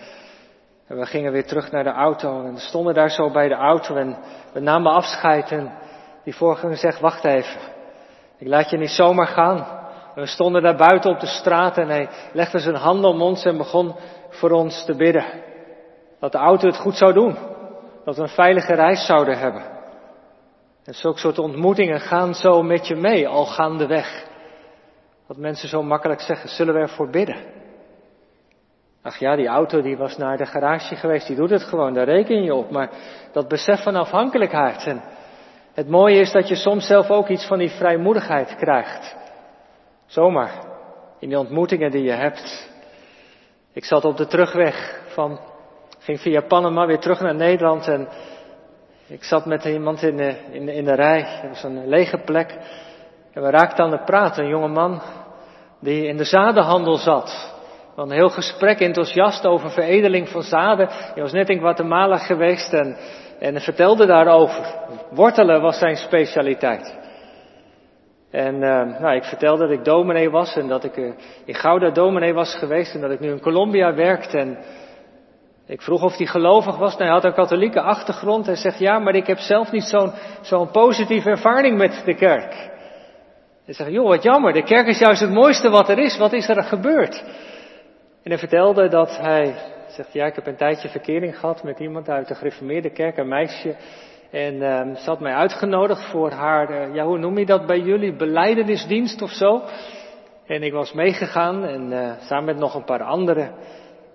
en 0.87 0.97
we 0.97 1.07
gingen 1.07 1.33
weer 1.33 1.47
terug 1.47 1.71
naar 1.71 1.85
de 1.85 1.93
auto 1.93 2.45
en 2.45 2.59
stonden 2.59 2.95
daar 2.95 3.11
zo 3.11 3.31
bij 3.31 3.49
de 3.49 3.55
auto 3.55 3.97
en 3.97 4.17
we 4.53 4.61
namen 4.61 4.93
afscheid 4.93 5.51
en 5.51 5.73
die 6.25 6.37
voorganger 6.37 6.77
zegt, 6.77 7.01
wacht 7.01 7.25
even, 7.25 7.61
ik 8.39 8.47
laat 8.47 8.71
je 8.71 8.77
niet 8.77 8.91
zomaar 8.91 9.27
gaan. 9.27 9.83
We 10.15 10.27
stonden 10.27 10.63
daar 10.63 10.77
buiten 10.77 11.11
op 11.11 11.21
de 11.21 11.27
straat 11.27 11.79
en 11.79 11.89
hij 11.89 12.09
legde 12.33 12.59
zijn 12.59 12.75
handen 12.75 13.11
om 13.11 13.23
ons 13.23 13.45
en 13.45 13.57
begon 13.57 13.95
voor 14.29 14.51
ons 14.51 14.85
te 14.85 14.95
bidden. 14.95 15.25
Dat 16.21 16.33
de 16.33 16.39
auto 16.39 16.67
het 16.67 16.77
goed 16.77 16.97
zou 16.97 17.13
doen. 17.13 17.37
Dat 18.05 18.17
we 18.17 18.23
een 18.23 18.29
veilige 18.29 18.75
reis 18.75 19.07
zouden 19.07 19.39
hebben. 19.39 19.63
En 20.85 20.95
zulke 20.95 21.19
soort 21.19 21.39
ontmoetingen 21.39 22.01
gaan 22.01 22.35
zo 22.35 22.63
met 22.63 22.87
je 22.87 22.95
mee, 22.95 23.29
al 23.29 23.47
gaandeweg. 23.47 24.27
Dat 25.27 25.37
mensen 25.37 25.69
zo 25.69 25.83
makkelijk 25.83 26.21
zeggen, 26.21 26.49
zullen 26.49 26.75
we 26.75 26.81
ervoor 26.81 27.11
bidden? 27.11 27.37
Ach 29.03 29.19
ja, 29.19 29.37
die 29.37 29.47
auto 29.47 29.83
die 29.83 29.97
was 29.97 30.17
naar 30.17 30.37
de 30.37 30.47
garage 30.47 30.97
geweest, 30.97 31.27
die 31.27 31.37
doet 31.37 31.51
het 31.51 31.63
gewoon, 31.63 31.95
daar 31.95 32.05
reken 32.05 32.43
je 32.43 32.55
op. 32.55 32.71
Maar 32.71 32.91
dat 33.33 33.49
besef 33.49 33.83
van 33.83 33.97
afhankelijkheid. 33.97 34.87
En 34.87 35.03
het 35.75 35.89
mooie 35.89 36.21
is 36.21 36.33
dat 36.33 36.49
je 36.49 36.55
soms 36.55 36.87
zelf 36.87 37.11
ook 37.11 37.29
iets 37.29 37.47
van 37.47 37.59
die 37.59 37.71
vrijmoedigheid 37.71 38.57
krijgt. 38.57 39.17
Zomaar. 40.07 40.51
In 41.19 41.29
die 41.29 41.39
ontmoetingen 41.39 41.91
die 41.91 42.03
je 42.03 42.13
hebt. 42.13 42.71
Ik 43.73 43.85
zat 43.85 44.05
op 44.05 44.17
de 44.17 44.27
terugweg 44.27 45.03
van, 45.07 45.41
ging 45.99 46.21
via 46.21 46.41
Panama 46.41 46.87
weer 46.87 46.99
terug 46.99 47.21
naar 47.21 47.35
Nederland 47.35 47.89
en 47.89 48.09
ik 49.07 49.25
zat 49.25 49.47
met 49.47 49.65
iemand 49.65 50.03
in 50.03 50.17
de, 50.17 50.37
in 50.51 50.67
de, 50.67 50.75
in 50.75 50.85
de 50.85 50.95
rij. 50.95 51.41
Er 51.43 51.49
was 51.49 51.63
een 51.63 51.89
lege 51.89 52.19
plek. 52.19 52.59
En 53.33 53.43
we 53.43 53.51
raakten 53.51 53.85
aan 53.85 53.91
de 53.91 54.05
praten. 54.05 54.45
Een 54.45 54.51
jonge 54.51 54.69
man 54.69 55.03
die 55.81 56.07
in 56.07 56.17
de 56.17 56.25
zadenhandel 56.25 56.97
zat. 56.97 57.53
Een 57.97 58.11
heel 58.11 58.31
gesprek 58.31 58.81
enthousiast 58.81 59.47
over 59.47 59.71
veredeling 59.71 60.29
van 60.29 60.43
zaden. 60.43 60.89
Hij 60.91 61.23
was 61.23 61.33
net 61.33 61.49
in 61.49 61.59
Guatemala 61.59 62.17
geweest 62.17 62.73
en, 62.73 62.97
en 63.45 63.61
vertelde 63.61 64.07
daarover. 64.07 64.65
Wortelen 65.11 65.61
was 65.61 65.79
zijn 65.79 65.97
specialiteit. 65.97 66.99
En 68.31 68.55
uh, 68.55 69.01
nou, 69.01 69.15
ik 69.15 69.25
vertelde 69.25 69.67
dat 69.67 69.79
ik 69.79 69.85
dominee 69.85 70.31
was 70.31 70.57
en 70.57 70.69
dat 70.69 70.85
ik 70.85 70.97
uh, 70.97 71.13
in 71.45 71.55
Gouda 71.55 71.91
dominee 71.91 72.35
was 72.35 72.55
geweest 72.55 72.95
en 72.95 73.01
dat 73.01 73.11
ik 73.11 73.21
nu 73.21 73.31
in 73.31 73.41
Colombia 73.41 73.95
werkte. 73.95 74.39
En 74.39 74.59
ik 75.67 75.83
vroeg 75.83 76.03
of 76.03 76.17
hij 76.17 76.27
gelovig 76.27 76.77
was. 76.77 76.93
Nou, 76.93 77.05
hij 77.05 77.13
had 77.13 77.25
een 77.25 77.35
katholieke 77.35 77.81
achtergrond. 77.81 78.47
Hij 78.47 78.57
zegt 78.57 78.79
ja, 78.79 78.99
maar 78.99 79.15
ik 79.15 79.27
heb 79.27 79.39
zelf 79.39 79.73
niet 79.73 79.85
zo'n 79.85 80.13
zo'n 80.41 80.71
positieve 80.71 81.31
ervaring 81.31 81.79
met 81.79 82.03
de 82.05 82.15
kerk. 82.15 82.53
Hij 83.65 83.75
zegt, 83.75 83.91
joh, 83.91 84.09
wat 84.09 84.23
jammer, 84.23 84.53
de 84.53 84.63
kerk 84.63 84.87
is 84.87 84.99
juist 84.99 85.21
het 85.21 85.31
mooiste 85.31 85.71
wat 85.71 85.89
er 85.89 85.99
is. 85.99 86.17
Wat 86.19 86.33
is 86.33 86.49
er 86.49 86.63
gebeurd? 86.63 87.25
En 88.23 88.31
hij 88.31 88.39
vertelde 88.39 88.89
dat 88.89 89.19
hij, 89.19 89.55
zegt 89.95 90.13
ja, 90.13 90.27
ik 90.27 90.35
heb 90.35 90.47
een 90.47 90.57
tijdje 90.57 90.89
verkering 90.89 91.39
gehad 91.39 91.63
met 91.63 91.79
iemand 91.79 92.09
uit 92.09 92.29
de 92.29 92.35
gereformeerde 92.35 92.91
kerk, 92.91 93.17
een 93.17 93.29
meisje. 93.29 93.77
En 94.31 94.55
uh, 94.55 94.97
ze 94.97 95.11
had 95.11 95.21
mij 95.21 95.35
uitgenodigd 95.35 96.05
voor 96.11 96.31
haar, 96.31 96.71
uh, 96.71 96.95
ja 96.95 97.05
hoe 97.05 97.19
noem 97.19 97.39
je 97.39 97.47
dat 97.47 97.67
bij 97.67 97.79
jullie, 97.79 98.17
beleidenisdienst 98.17 99.23
of 99.23 99.31
zo. 99.31 99.63
En 100.47 100.63
ik 100.63 100.73
was 100.73 100.93
meegegaan 100.93 101.65
en 101.65 101.93
uh, 101.93 102.13
samen 102.21 102.45
met 102.45 102.57
nog 102.57 102.75
een 102.75 102.85
paar 102.85 103.03
anderen. 103.03 103.55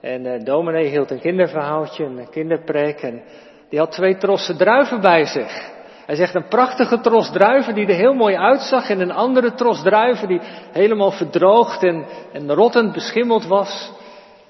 En 0.01 0.25
uh, 0.25 0.43
dominee 0.43 0.88
hield 0.88 1.12
een 1.12 1.19
kinderverhaaltje, 1.19 2.04
een 2.04 2.30
kinderpreek. 2.30 3.01
En 3.01 3.21
die 3.69 3.80
had 3.80 3.91
twee 3.91 4.17
trossen 4.17 4.58
druiven 4.58 5.01
bij 5.01 5.25
zich. 5.25 5.71
Hij 6.06 6.15
zegt 6.15 6.36
een 6.36 6.47
prachtige 6.47 6.99
tros 6.99 7.32
druiven 7.32 7.75
die 7.75 7.88
er 7.88 7.95
heel 7.95 8.13
mooi 8.13 8.36
uitzag. 8.36 8.89
En 8.89 8.99
een 8.99 9.12
andere 9.12 9.54
tros 9.54 9.82
druiven 9.82 10.27
die 10.27 10.41
helemaal 10.71 11.12
verdroogd 11.12 11.84
en, 11.84 12.06
en 12.34 12.54
rottend 12.54 12.93
beschimmeld 12.93 13.47
was. 13.47 13.91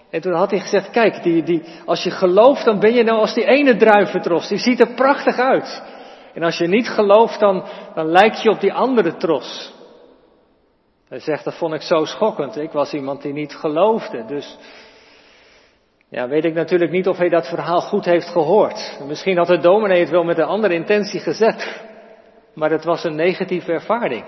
En 0.10 0.22
toen 0.22 0.34
had 0.34 0.52
hij 0.52 0.60
gezegd, 0.60 0.90
kijk, 0.90 1.24
die, 1.24 1.44
die, 1.44 1.64
als 1.86 2.04
je 2.04 2.12
gelooft, 2.12 2.66
dan 2.66 2.80
ben 2.80 2.94
je 2.94 3.04
nou 3.04 3.20
als 3.20 3.34
die 3.34 3.46
ene 3.46 3.76
druiventros. 3.76 4.48
Die 4.48 4.58
ziet 4.58 4.80
er 4.80 4.94
prachtig 4.94 5.38
uit. 5.38 5.84
En 6.34 6.44
als 6.44 6.58
je 6.58 6.68
niet 6.68 6.90
gelooft, 6.90 7.40
dan, 7.40 7.66
dan 7.94 8.06
lijk 8.06 8.34
je 8.34 8.50
op 8.50 8.60
die 8.60 8.74
andere 8.74 9.16
tros. 9.16 9.74
Hij 11.08 11.20
zegt, 11.20 11.44
dat 11.44 11.58
vond 11.58 11.74
ik 11.74 11.82
zo 11.82 12.06
schokkend. 12.06 12.58
Ik 12.58 12.72
was 12.72 12.94
iemand 12.94 13.22
die 13.22 13.34
niet 13.34 13.56
geloofde. 13.56 14.26
Dus 14.26 14.58
ja, 16.10 16.28
weet 16.28 16.46
ik 16.46 16.54
natuurlijk 16.54 16.92
niet 16.92 17.08
of 17.08 17.18
hij 17.18 17.30
dat 17.30 17.48
verhaal 17.48 17.82
goed 17.82 18.06
heeft 18.06 18.28
gehoord. 18.28 19.00
Misschien 19.08 19.38
had 19.38 19.48
de 19.48 19.60
dominee 19.60 20.00
het 20.00 20.10
wel 20.10 20.24
met 20.24 20.38
een 20.38 20.44
andere 20.44 20.74
intentie 20.74 21.20
gezegd. 21.20 21.82
Maar 22.54 22.72
het 22.72 22.84
was 22.84 23.04
een 23.04 23.16
negatieve 23.16 23.72
ervaring. 23.72 24.26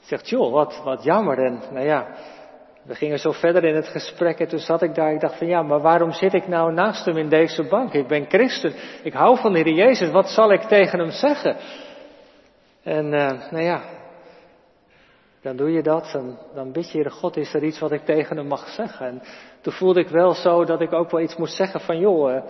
Zegt, 0.00 0.28
joh, 0.28 0.52
wat, 0.52 0.80
wat 0.84 1.04
jammer. 1.04 1.38
En 1.38 1.60
nou 1.72 1.86
ja, 1.86 2.06
we 2.82 2.94
gingen 2.94 3.18
zo 3.18 3.32
verder 3.32 3.64
in 3.64 3.74
het 3.74 3.88
gesprek 3.88 4.38
en 4.38 4.48
toen 4.48 4.58
zat 4.58 4.82
ik 4.82 4.94
daar. 4.94 5.12
Ik 5.12 5.20
dacht 5.20 5.38
van 5.38 5.46
ja, 5.46 5.62
maar 5.62 5.80
waarom 5.80 6.12
zit 6.12 6.32
ik 6.32 6.48
nou 6.48 6.72
naast 6.72 7.04
hem 7.04 7.16
in 7.16 7.28
deze 7.28 7.62
bank? 7.62 7.92
Ik 7.92 8.06
ben 8.06 8.26
christen. 8.28 8.72
Ik 9.02 9.12
hou 9.12 9.38
van 9.38 9.52
de 9.52 9.58
Heer 9.58 9.74
Jezus. 9.74 10.10
Wat 10.10 10.28
zal 10.28 10.52
ik 10.52 10.60
tegen 10.60 10.98
hem 10.98 11.10
zeggen? 11.10 11.56
En 12.82 13.04
uh, 13.04 13.50
nou 13.50 13.62
ja, 13.62 13.82
dan 15.42 15.56
doe 15.56 15.72
je 15.72 15.82
dat. 15.82 16.14
En 16.14 16.38
dan 16.54 16.72
bid 16.72 16.90
je, 16.90 16.98
Heer 16.98 17.10
God, 17.10 17.36
is 17.36 17.54
er 17.54 17.64
iets 17.64 17.78
wat 17.78 17.92
ik 17.92 18.04
tegen 18.04 18.36
hem 18.36 18.46
mag 18.46 18.68
zeggen? 18.68 19.06
En 19.06 19.22
toen 19.60 19.72
voelde 19.72 20.00
ik 20.00 20.08
wel 20.08 20.32
zo 20.32 20.64
dat 20.64 20.80
ik 20.80 20.92
ook 20.92 21.10
wel 21.10 21.20
iets 21.20 21.36
moest 21.36 21.56
zeggen 21.56 21.80
van 21.80 21.98
joh. 21.98 22.30
Uh, 22.30 22.42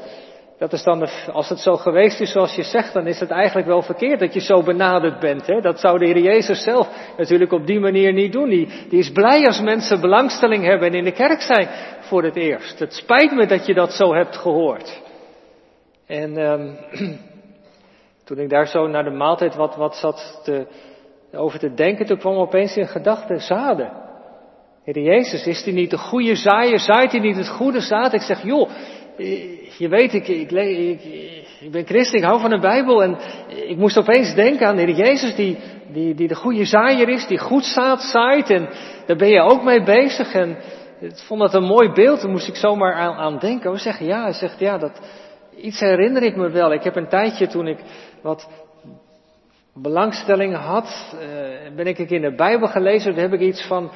dat 0.62 0.72
is 0.72 0.82
dan, 0.82 1.08
als 1.32 1.48
het 1.48 1.58
zo 1.58 1.76
geweest 1.76 2.20
is 2.20 2.32
zoals 2.32 2.54
je 2.54 2.62
zegt, 2.62 2.92
dan 2.92 3.06
is 3.06 3.20
het 3.20 3.30
eigenlijk 3.30 3.66
wel 3.66 3.82
verkeerd 3.82 4.20
dat 4.20 4.34
je 4.34 4.40
zo 4.40 4.62
benaderd 4.62 5.20
bent. 5.20 5.46
Hè? 5.46 5.60
Dat 5.60 5.80
zou 5.80 5.98
de 5.98 6.06
Heer 6.06 6.18
Jezus 6.18 6.62
zelf 6.62 7.14
natuurlijk 7.16 7.52
op 7.52 7.66
die 7.66 7.80
manier 7.80 8.12
niet 8.12 8.32
doen. 8.32 8.48
Die, 8.48 8.68
is 8.90 9.12
blij 9.12 9.46
als 9.46 9.60
mensen 9.60 10.00
belangstelling 10.00 10.64
hebben 10.64 10.88
en 10.88 10.94
in 10.94 11.04
de 11.04 11.12
kerk 11.12 11.40
zijn 11.40 11.68
voor 12.00 12.22
het 12.22 12.36
eerst. 12.36 12.78
Het 12.78 12.92
spijt 12.92 13.32
me 13.34 13.46
dat 13.46 13.66
je 13.66 13.74
dat 13.74 13.92
zo 13.92 14.14
hebt 14.14 14.36
gehoord. 14.36 15.02
En 16.06 16.38
um, 16.38 16.76
toen 18.24 18.38
ik 18.38 18.50
daar 18.50 18.66
zo 18.66 18.86
naar 18.86 19.04
de 19.04 19.16
maaltijd 19.16 19.54
wat, 19.54 19.76
wat 19.76 19.96
zat 19.96 20.50
over 21.32 21.58
te 21.58 21.74
denken, 21.74 22.06
toen 22.06 22.18
kwam 22.18 22.36
opeens 22.36 22.76
in 22.76 22.86
gedachten 22.86 23.40
zaden. 23.40 23.92
Heer 24.84 24.98
Jezus, 24.98 25.46
is 25.46 25.62
die 25.62 25.72
niet 25.72 25.90
de 25.90 25.98
goede 25.98 26.36
zaaier? 26.36 26.78
Zaait 26.78 27.12
hij 27.12 27.20
niet 27.20 27.36
het 27.36 27.48
goede 27.48 27.80
zaad? 27.80 28.12
Ik 28.12 28.20
zeg, 28.20 28.42
joh, 28.42 28.70
je 29.78 29.88
weet, 29.88 30.14
ik, 30.14 30.28
ik, 30.28 30.50
ik, 30.50 31.02
ik, 31.60 31.70
ben 31.70 31.86
christen, 31.86 32.18
ik 32.18 32.24
hou 32.24 32.40
van 32.40 32.50
de 32.50 32.58
Bijbel 32.58 33.02
en 33.02 33.16
ik 33.48 33.76
moest 33.76 33.98
opeens 33.98 34.34
denken 34.34 34.66
aan 34.66 34.76
de 34.76 34.82
Heer 34.82 34.94
Jezus 34.94 35.34
die, 35.34 35.58
die, 35.92 36.14
die 36.14 36.28
de 36.28 36.34
goede 36.34 36.64
zaaier 36.64 37.08
is, 37.08 37.26
die 37.26 37.38
goed 37.38 37.64
zaad 37.64 38.02
zaait 38.02 38.50
en 38.50 38.68
daar 39.06 39.16
ben 39.16 39.28
je 39.28 39.40
ook 39.40 39.62
mee 39.62 39.82
bezig 39.82 40.32
en 40.34 40.56
ik 41.00 41.16
vond 41.16 41.40
dat 41.40 41.54
een 41.54 41.62
mooi 41.62 41.92
beeld, 41.92 42.20
daar 42.20 42.30
moest 42.30 42.48
ik 42.48 42.56
zomaar 42.56 42.94
aan, 42.94 43.14
aan 43.14 43.38
denken. 43.38 43.72
We 43.72 43.78
zeggen 43.78 44.06
ja, 44.06 44.22
hij 44.22 44.32
zegt 44.32 44.58
ja, 44.58 44.78
dat, 44.78 45.00
iets 45.56 45.80
herinner 45.80 46.22
ik 46.22 46.36
me 46.36 46.50
wel. 46.50 46.72
Ik 46.72 46.82
heb 46.82 46.96
een 46.96 47.08
tijdje 47.08 47.46
toen 47.46 47.66
ik 47.66 47.78
wat 48.22 48.48
belangstelling 49.74 50.56
had, 50.56 51.14
uh, 51.14 51.76
ben 51.76 51.86
ik 51.86 51.98
in 51.98 52.22
de 52.22 52.34
Bijbel 52.34 52.68
gelezen, 52.68 53.14
daar 53.14 53.22
heb 53.22 53.32
ik 53.32 53.40
iets 53.40 53.66
van, 53.66 53.90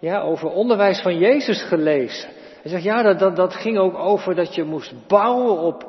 ja, 0.00 0.20
over 0.20 0.48
onderwijs 0.48 1.00
van 1.00 1.18
Jezus 1.18 1.62
gelezen. 1.62 2.28
Hij 2.66 2.74
zegt, 2.74 2.86
ja, 2.96 3.02
dat, 3.02 3.18
dat, 3.18 3.36
dat 3.36 3.54
ging 3.54 3.78
ook 3.78 3.98
over 3.98 4.34
dat 4.34 4.54
je 4.54 4.64
moest 4.64 4.94
bouwen 5.08 5.58
op, 5.58 5.86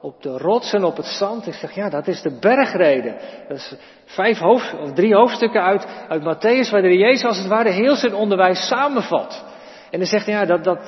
op 0.00 0.22
de 0.22 0.38
rots 0.38 0.72
en 0.72 0.84
op 0.84 0.96
het 0.96 1.06
zand. 1.06 1.46
Ik 1.46 1.52
zeg, 1.52 1.74
ja, 1.74 1.88
dat 1.88 2.06
is 2.06 2.22
de 2.22 2.38
bergreden. 2.40 3.16
Dat 3.48 3.56
is 3.56 3.74
vijf 4.04 4.38
hoofd, 4.38 4.74
of 4.80 4.92
drie 4.92 5.14
hoofdstukken 5.14 5.62
uit, 5.62 5.86
uit 6.08 6.22
Matthäus, 6.22 6.70
waar 6.70 6.82
de 6.82 6.96
Jezus 6.96 7.24
als 7.24 7.38
het 7.38 7.46
ware 7.46 7.70
heel 7.70 7.94
zijn 7.94 8.14
onderwijs 8.14 8.66
samenvat. 8.66 9.44
En 9.90 9.98
dan 9.98 10.08
zegt 10.08 10.26
hij, 10.26 10.34
ja, 10.34 10.44
dat, 10.44 10.64
dat, 10.64 10.78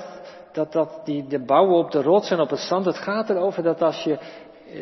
dat, 0.53 0.73
dat 0.73 1.01
die, 1.05 1.27
de 1.27 1.45
bouwen 1.45 1.77
op 1.77 1.91
de 1.91 2.03
rots 2.03 2.31
en 2.31 2.41
op 2.41 2.51
het 2.51 2.61
zand, 2.61 2.85
het 2.85 2.99
gaat 2.99 3.31
erover 3.31 3.63
dat 3.63 3.83
als 3.83 4.03
je 4.03 4.19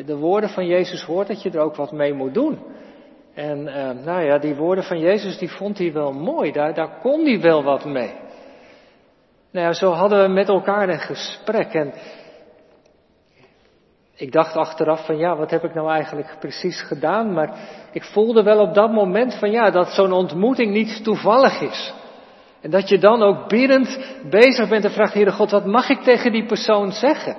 de 0.05 0.15
woorden 0.15 0.49
van 0.49 0.65
Jezus 0.65 1.03
hoort, 1.03 1.27
dat 1.27 1.41
je 1.41 1.51
er 1.51 1.59
ook 1.59 1.75
wat 1.75 1.91
mee 1.91 2.13
moet 2.13 2.33
doen. 2.33 2.59
En 3.33 3.59
uh, 3.59 4.05
nou 4.05 4.23
ja, 4.23 4.37
die 4.37 4.55
woorden 4.55 4.83
van 4.83 4.99
Jezus, 4.99 5.37
die 5.37 5.51
vond 5.51 5.77
hij 5.77 5.93
wel 5.93 6.11
mooi, 6.11 6.51
daar, 6.51 6.73
daar 6.73 6.99
kon 7.01 7.25
hij 7.25 7.41
wel 7.41 7.63
wat 7.63 7.85
mee. 7.85 8.13
Nou 9.51 9.65
ja, 9.65 9.73
zo 9.73 9.91
hadden 9.91 10.21
we 10.21 10.27
met 10.27 10.47
elkaar 10.47 10.89
een 10.89 10.99
gesprek. 10.99 11.73
En 11.73 11.93
Ik 14.15 14.31
dacht 14.31 14.55
achteraf 14.55 15.05
van 15.05 15.17
ja, 15.17 15.35
wat 15.35 15.51
heb 15.51 15.63
ik 15.63 15.73
nou 15.73 15.89
eigenlijk 15.89 16.35
precies 16.39 16.81
gedaan? 16.81 17.33
Maar 17.33 17.57
ik 17.91 18.03
voelde 18.03 18.43
wel 18.43 18.59
op 18.59 18.73
dat 18.73 18.91
moment 18.91 19.35
van 19.35 19.51
ja, 19.51 19.71
dat 19.71 19.87
zo'n 19.87 20.11
ontmoeting 20.11 20.71
niet 20.71 21.03
toevallig 21.03 21.61
is. 21.61 21.93
En 22.61 22.69
dat 22.69 22.89
je 22.89 22.97
dan 22.97 23.21
ook 23.21 23.47
biddend 23.47 23.99
bezig 24.29 24.69
bent 24.69 24.83
en 24.83 24.91
vraagt, 24.91 25.13
Heere 25.13 25.31
God, 25.31 25.51
wat 25.51 25.65
mag 25.65 25.89
ik 25.89 25.99
tegen 25.99 26.31
die 26.31 26.45
persoon 26.45 26.91
zeggen? 26.91 27.37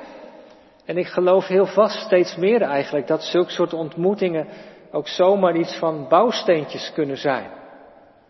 En 0.84 0.96
ik 0.96 1.06
geloof 1.06 1.46
heel 1.46 1.66
vast 1.66 2.00
steeds 2.00 2.36
meer 2.36 2.62
eigenlijk 2.62 3.06
dat 3.06 3.22
zulke 3.22 3.50
soort 3.50 3.72
ontmoetingen 3.72 4.46
ook 4.90 5.08
zomaar 5.08 5.56
iets 5.56 5.76
van 5.76 6.06
bouwsteentjes 6.08 6.92
kunnen 6.94 7.16
zijn. 7.16 7.61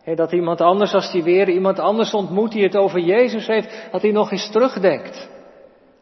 Dat 0.04 0.32
iemand 0.32 0.60
anders, 0.60 0.94
als 0.94 1.12
die 1.12 1.22
weer 1.22 1.48
iemand 1.48 1.78
anders 1.78 2.14
ontmoet 2.14 2.52
die 2.52 2.62
het 2.62 2.76
over 2.76 3.00
Jezus 3.00 3.46
heeft, 3.46 3.88
dat 3.92 4.02
hij 4.02 4.10
nog 4.10 4.30
eens 4.30 4.50
terugdenkt. 4.50 5.30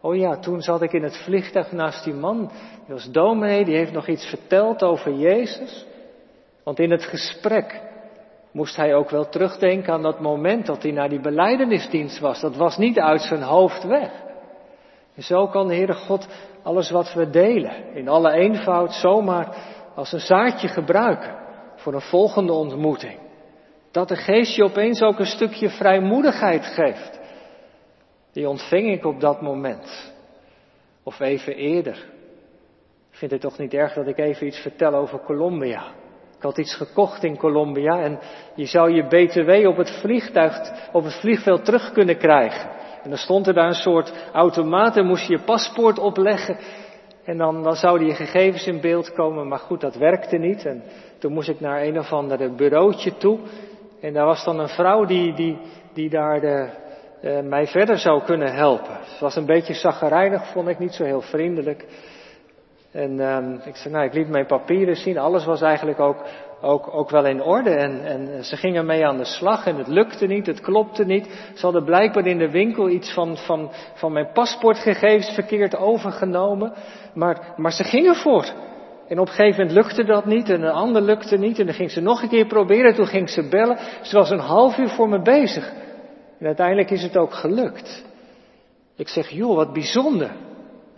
Oh 0.01 0.17
ja, 0.17 0.39
toen 0.39 0.61
zat 0.61 0.83
ik 0.83 0.93
in 0.93 1.03
het 1.03 1.17
vliegtuig 1.17 1.73
naast 1.73 2.05
die 2.05 2.15
man, 2.15 2.51
die 2.87 2.95
was 2.95 3.11
dominee, 3.11 3.65
die 3.65 3.77
heeft 3.77 3.93
nog 3.93 4.07
iets 4.09 4.27
verteld 4.27 4.83
over 4.83 5.15
Jezus. 5.15 5.87
Want 6.65 6.79
in 6.79 6.91
het 6.91 7.05
gesprek 7.05 7.83
moest 8.53 8.77
hij 8.77 8.95
ook 8.95 9.11
wel 9.11 9.29
terugdenken 9.29 9.93
aan 9.93 10.03
dat 10.03 10.21
moment 10.21 10.67
dat 10.67 10.83
hij 10.83 10.93
naar 10.93 11.09
die 11.09 11.21
beleidenisdienst 11.21 12.19
was. 12.19 12.41
Dat 12.41 12.57
was 12.57 12.77
niet 12.77 12.99
uit 12.99 13.21
zijn 13.21 13.43
hoofd 13.43 13.85
weg. 13.85 14.11
En 15.15 15.23
zo 15.23 15.47
kan 15.47 15.69
de 15.69 15.75
Heere 15.75 15.95
God 15.95 16.29
alles 16.63 16.91
wat 16.91 17.13
we 17.15 17.31
delen, 17.31 17.95
in 17.95 18.09
alle 18.09 18.33
eenvoud, 18.33 18.93
zomaar 18.93 19.57
als 19.95 20.13
een 20.13 20.21
zaadje 20.21 20.69
gebruiken 20.69 21.35
voor 21.77 21.95
een 21.95 22.01
volgende 22.01 22.53
ontmoeting. 22.53 23.30
Dat 23.91 24.09
de 24.09 24.17
geest 24.17 24.57
je 24.57 24.65
opeens 24.65 25.03
ook 25.03 25.19
een 25.19 25.27
stukje 25.27 25.71
vrijmoedigheid 25.71 26.65
geeft. 26.65 27.21
Die 28.33 28.49
ontving 28.49 28.93
ik 28.93 29.05
op 29.05 29.21
dat 29.21 29.41
moment. 29.41 30.13
Of 31.03 31.21
even 31.21 31.55
eerder. 31.55 31.97
Ik 33.11 33.17
vind 33.17 33.31
het 33.31 33.41
toch 33.41 33.59
niet 33.59 33.75
erg 33.75 33.93
dat 33.93 34.07
ik 34.07 34.19
even 34.19 34.47
iets 34.47 34.59
vertel 34.59 34.95
over 34.95 35.21
Colombia. 35.21 35.83
Ik 36.37 36.43
had 36.43 36.59
iets 36.59 36.75
gekocht 36.75 37.25
in 37.25 37.37
Colombia 37.37 38.01
en 38.03 38.19
je 38.55 38.67
zou 38.67 38.91
je 38.91 39.07
BTW 39.07 39.69
op 39.69 39.77
het 39.77 39.91
vliegtuig, 39.91 40.73
op 40.93 41.05
het 41.05 41.21
vliegveld 41.21 41.65
terug 41.65 41.93
kunnen 41.93 42.19
krijgen. 42.19 42.71
En 43.03 43.09
dan 43.09 43.19
stond 43.19 43.47
er 43.47 43.55
daar 43.55 43.69
een 43.69 43.75
soort 43.75 44.13
automaat 44.33 44.97
en 44.97 45.07
moest 45.07 45.27
je 45.27 45.33
je 45.33 45.45
paspoort 45.45 45.99
opleggen. 45.99 46.57
En 47.25 47.37
dan, 47.37 47.63
dan 47.63 47.75
zouden 47.75 48.07
je 48.07 48.15
gegevens 48.15 48.67
in 48.67 48.81
beeld 48.81 49.13
komen, 49.13 49.49
maar 49.49 49.59
goed, 49.59 49.81
dat 49.81 49.97
werkte 49.97 50.37
niet. 50.37 50.67
En 50.67 50.83
toen 51.19 51.33
moest 51.33 51.49
ik 51.49 51.61
naar 51.61 51.83
een 51.83 51.99
of 51.99 52.13
ander 52.13 52.55
bureautje 52.55 53.17
toe. 53.17 53.39
En 54.01 54.13
daar 54.13 54.27
was 54.27 54.45
dan 54.45 54.59
een 54.59 54.69
vrouw 54.69 55.05
die, 55.05 55.35
die, 55.35 55.59
die 55.93 56.11
daar 56.11 56.41
de, 56.41 56.69
uh, 57.23 57.41
mij 57.41 57.67
verder 57.67 57.99
zou 57.99 58.23
kunnen 58.23 58.55
helpen. 58.55 58.93
Het 58.93 59.21
was 59.21 59.37
een 59.37 59.47
beetje 59.47 59.75
zaggerijnig, 59.75 60.47
vond 60.47 60.69
ik 60.69 60.79
niet 60.79 60.95
zo 60.95 61.05
heel 61.05 61.21
vriendelijk. 61.21 61.87
En 62.93 63.13
uh, 63.13 63.67
ik 63.67 63.77
zei, 63.77 63.95
nou, 63.95 64.07
ik 64.07 64.15
liet 64.15 64.29
mijn 64.29 64.47
papieren 64.47 64.97
zien. 64.97 65.19
Alles 65.19 65.45
was 65.45 65.63
eigenlijk 65.63 66.01
ook, 66.01 66.17
ook, 66.61 66.95
ook 66.95 67.11
wel 67.11 67.27
in 67.27 67.43
orde. 67.43 67.71
En, 67.71 68.05
en 68.05 68.45
ze 68.45 68.57
gingen 68.57 68.87
mee 68.87 69.07
aan 69.07 69.17
de 69.17 69.25
slag 69.25 69.67
en 69.67 69.77
het 69.77 69.89
lukte 69.89 70.27
niet, 70.27 70.47
het 70.47 70.61
klopte 70.61 71.05
niet. 71.05 71.51
Ze 71.55 71.65
hadden 71.65 71.85
blijkbaar 71.85 72.27
in 72.27 72.39
de 72.39 72.51
winkel 72.51 72.89
iets 72.89 73.13
van, 73.13 73.37
van, 73.37 73.71
van 73.95 74.13
mijn 74.13 74.33
paspoortgegevens 74.33 75.35
verkeerd 75.35 75.77
overgenomen. 75.77 76.73
Maar, 77.15 77.55
maar 77.57 77.73
ze 77.73 77.85
gingen 77.85 78.15
voort. 78.15 78.55
En 79.11 79.19
op 79.19 79.27
een 79.27 79.35
gegeven 79.35 79.67
moment 79.67 79.77
lukte 79.77 80.05
dat 80.05 80.25
niet 80.25 80.49
en 80.49 80.63
een 80.63 80.73
ander 80.73 81.03
lukte 81.03 81.37
niet. 81.37 81.59
En 81.59 81.67
dan 81.67 81.75
ging 81.75 81.91
ze 81.91 82.01
nog 82.01 82.23
een 82.23 82.29
keer 82.29 82.47
proberen, 82.47 82.95
toen 82.95 83.07
ging 83.07 83.31
ze 83.31 83.49
bellen. 83.49 83.79
Ze 84.03 84.17
was 84.17 84.31
een 84.31 84.39
half 84.39 84.79
uur 84.79 84.89
voor 84.89 85.09
me 85.09 85.23
bezig. 85.23 85.73
En 86.39 86.47
uiteindelijk 86.47 86.91
is 86.91 87.03
het 87.03 87.17
ook 87.17 87.35
gelukt. 87.35 88.05
Ik 88.97 89.09
zeg, 89.09 89.29
joh, 89.29 89.57
wat 89.57 89.73
bijzonder. 89.73 90.31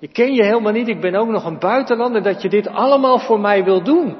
Ik 0.01 0.13
ken 0.13 0.33
je 0.33 0.45
helemaal 0.45 0.73
niet, 0.73 0.89
ik 0.89 1.01
ben 1.01 1.15
ook 1.15 1.29
nog 1.29 1.45
een 1.45 1.59
buitenlander, 1.59 2.23
dat 2.23 2.43
je 2.43 2.49
dit 2.49 2.69
allemaal 2.69 3.19
voor 3.19 3.41
mij 3.41 3.65
wil 3.65 3.83
doen. 3.83 4.17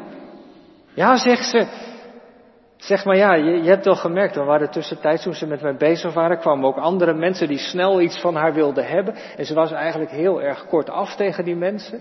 Ja, 0.95 1.17
zegt 1.17 1.45
ze. 1.45 1.67
Zeg 2.77 3.05
maar 3.05 3.17
ja, 3.17 3.35
je, 3.35 3.69
hebt 3.69 3.85
wel 3.85 3.95
gemerkt, 3.95 4.35
we 4.35 4.43
waren 4.43 4.71
tussentijds 4.71 5.23
toen 5.23 5.35
ze 5.35 5.47
met 5.47 5.63
mij 5.63 5.77
bezig 5.77 6.15
waren, 6.15 6.39
kwamen 6.39 6.65
ook 6.65 6.77
andere 6.77 7.15
mensen 7.15 7.49
die 7.49 7.59
snel 7.59 8.01
iets 8.01 8.21
van 8.21 8.35
haar 8.35 8.55
wilden 8.55 8.87
hebben. 8.87 9.15
En 9.37 9.45
ze 9.45 9.55
was 9.55 9.73
eigenlijk 9.73 10.11
heel 10.11 10.43
erg 10.43 10.67
kort 10.67 10.91
af 10.91 11.17
tegen 11.17 11.45
die 11.45 11.57
mensen. 11.57 12.01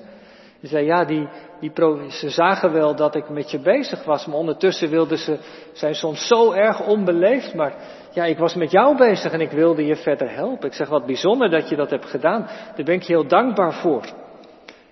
Ze 0.62 0.67
zei, 0.67 0.86
ja, 0.86 1.06
die, 1.06 1.28
die, 1.60 1.71
ze 2.10 2.30
zagen 2.30 2.74
wel 2.74 2.95
dat 2.95 3.15
ik 3.15 3.30
met 3.30 3.52
je 3.52 3.60
bezig 3.60 4.04
was, 4.04 4.26
maar 4.26 4.38
ondertussen 4.38 4.89
wilden 4.89 5.17
ze, 5.17 5.38
zijn 5.74 5.95
soms 5.95 6.28
zo 6.28 6.52
erg 6.52 6.88
onbeleefd, 6.88 7.54
maar 7.54 7.74
ja, 8.13 8.26
ik 8.26 8.38
was 8.38 8.56
met 8.56 8.71
jou 8.71 8.97
bezig 8.97 9.32
en 9.32 9.41
ik 9.41 9.52
wilde 9.52 9.86
je 9.86 9.95
verder 9.95 10.32
helpen. 10.32 10.67
Ik 10.67 10.74
zeg, 10.74 10.89
wat 10.89 11.06
bijzonder 11.06 11.50
dat 11.50 11.69
je 11.69 11.76
dat 11.76 11.89
hebt 11.89 12.06
gedaan. 12.06 12.41
Daar 12.76 12.86
ben 12.86 12.95
ik 12.95 13.04
heel 13.04 13.28
dankbaar 13.28 13.74
voor. 13.74 14.06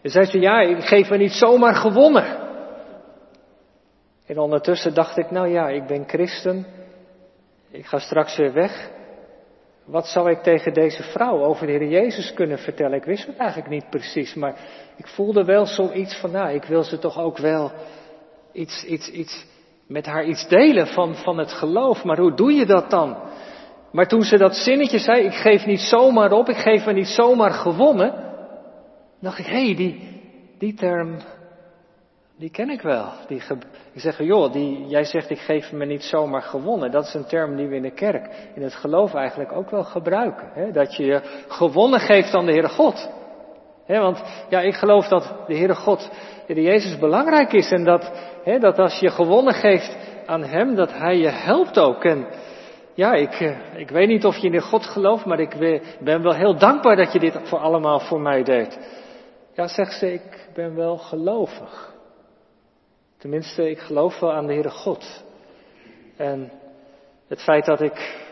En 0.01 0.09
zei 0.09 0.25
ze, 0.25 0.39
ja, 0.39 0.59
ik 0.59 0.83
geef 0.83 1.09
me 1.09 1.17
niet 1.17 1.31
zomaar 1.31 1.75
gewonnen. 1.75 2.37
En 4.25 4.37
ondertussen 4.37 4.93
dacht 4.93 5.17
ik, 5.17 5.31
nou 5.31 5.47
ja, 5.47 5.69
ik 5.69 5.87
ben 5.87 6.07
christen. 6.07 6.65
Ik 7.71 7.85
ga 7.85 7.99
straks 7.99 8.37
weer 8.37 8.53
weg. 8.53 8.89
Wat 9.89 10.07
zou 10.07 10.29
ik 10.29 10.39
tegen 10.39 10.73
deze 10.73 11.03
vrouw 11.03 11.43
over 11.43 11.67
de 11.67 11.71
Heer 11.71 11.87
Jezus 11.87 12.33
kunnen 12.33 12.59
vertellen? 12.59 12.97
Ik 12.97 13.03
wist 13.03 13.27
het 13.27 13.37
eigenlijk 13.37 13.69
niet 13.69 13.89
precies, 13.89 14.33
maar 14.33 14.55
ik 14.97 15.07
voelde 15.07 15.43
wel 15.43 15.65
zoiets 15.65 16.19
van, 16.19 16.31
nou, 16.31 16.53
ik 16.53 16.63
wil 16.63 16.83
ze 16.83 16.99
toch 16.99 17.19
ook 17.19 17.37
wel 17.37 17.71
iets, 18.51 18.83
iets, 18.85 19.11
iets, 19.11 19.45
met 19.87 20.05
haar 20.05 20.25
iets 20.25 20.47
delen 20.47 20.87
van, 20.87 21.15
van 21.15 21.37
het 21.37 21.51
geloof. 21.51 22.03
Maar 22.03 22.17
hoe 22.17 22.35
doe 22.35 22.51
je 22.51 22.65
dat 22.65 22.89
dan? 22.89 23.17
Maar 23.91 24.07
toen 24.07 24.21
ze 24.21 24.37
dat 24.37 24.55
zinnetje 24.55 24.99
zei, 24.99 25.25
ik 25.25 25.33
geef 25.33 25.65
niet 25.65 25.81
zomaar 25.81 26.31
op, 26.31 26.49
ik 26.49 26.57
geef 26.57 26.85
me 26.85 26.93
niet 26.93 27.07
zomaar 27.07 27.51
gewonnen, 27.51 28.13
dacht 29.21 29.39
ik, 29.39 29.45
hé, 29.45 29.65
hey, 29.65 29.75
die, 29.75 30.21
die 30.57 30.73
term, 30.73 31.17
die 32.39 32.49
ken 32.49 32.69
ik 32.69 32.81
wel. 32.81 33.05
Die 33.27 33.41
ik 33.91 34.01
zeg, 34.01 34.17
joh, 34.17 34.51
die, 34.51 34.87
jij 34.87 35.03
zegt 35.03 35.29
ik 35.29 35.39
geef 35.39 35.71
me 35.71 35.85
niet 35.85 36.03
zomaar 36.03 36.41
gewonnen. 36.41 36.91
Dat 36.91 37.05
is 37.05 37.13
een 37.13 37.25
term 37.25 37.55
die 37.55 37.67
we 37.67 37.75
in 37.75 37.81
de 37.81 37.93
kerk, 37.93 38.29
in 38.55 38.61
het 38.61 38.73
geloof 38.73 39.13
eigenlijk 39.13 39.51
ook 39.51 39.69
wel 39.69 39.83
gebruiken. 39.83 40.49
Hè? 40.53 40.71
Dat 40.71 40.95
je 40.95 41.05
je 41.05 41.21
gewonnen 41.47 41.99
geeft 41.99 42.33
aan 42.33 42.45
de 42.45 42.51
Heere 42.51 42.69
God. 42.69 43.09
Hè, 43.85 43.99
want 43.99 44.23
ja, 44.49 44.61
ik 44.61 44.73
geloof 44.73 45.07
dat 45.07 45.33
de 45.47 45.55
Heere 45.55 45.75
God, 45.75 46.11
de 46.47 46.61
Jezus 46.61 46.97
belangrijk 46.99 47.53
is. 47.53 47.71
En 47.71 47.83
dat, 47.83 48.11
dat 48.59 48.79
als 48.79 48.99
je 48.99 49.09
gewonnen 49.09 49.53
geeft 49.53 49.97
aan 50.25 50.43
Hem, 50.43 50.75
dat 50.75 50.93
Hij 50.93 51.17
je 51.17 51.29
helpt 51.29 51.79
ook. 51.79 52.03
En 52.03 52.25
ja, 52.93 53.13
ik, 53.13 53.33
eh, 53.33 53.57
ik 53.75 53.89
weet 53.89 54.07
niet 54.07 54.25
of 54.25 54.37
je 54.37 54.47
in 54.47 54.51
de 54.51 54.61
God 54.61 54.85
gelooft, 54.85 55.25
maar 55.25 55.39
ik 55.39 55.81
ben 55.99 56.21
wel 56.21 56.33
heel 56.33 56.57
dankbaar 56.57 56.95
dat 56.95 57.13
je 57.13 57.19
dit 57.19 57.39
voor 57.43 57.59
allemaal 57.59 57.99
voor 57.99 58.21
mij 58.21 58.43
deed. 58.43 58.79
Ja, 59.53 59.67
zegt 59.67 59.93
ze, 59.93 60.13
ik 60.13 60.49
ben 60.53 60.75
wel 60.75 60.97
gelovig. 60.97 61.97
Tenminste, 63.19 63.69
ik 63.69 63.79
geloof 63.79 64.19
wel 64.19 64.33
aan 64.33 64.47
de 64.47 64.53
Heere 64.53 64.69
God. 64.69 65.23
En 66.17 66.51
het 67.27 67.41
feit 67.41 67.65
dat 67.65 67.81
ik 67.81 68.27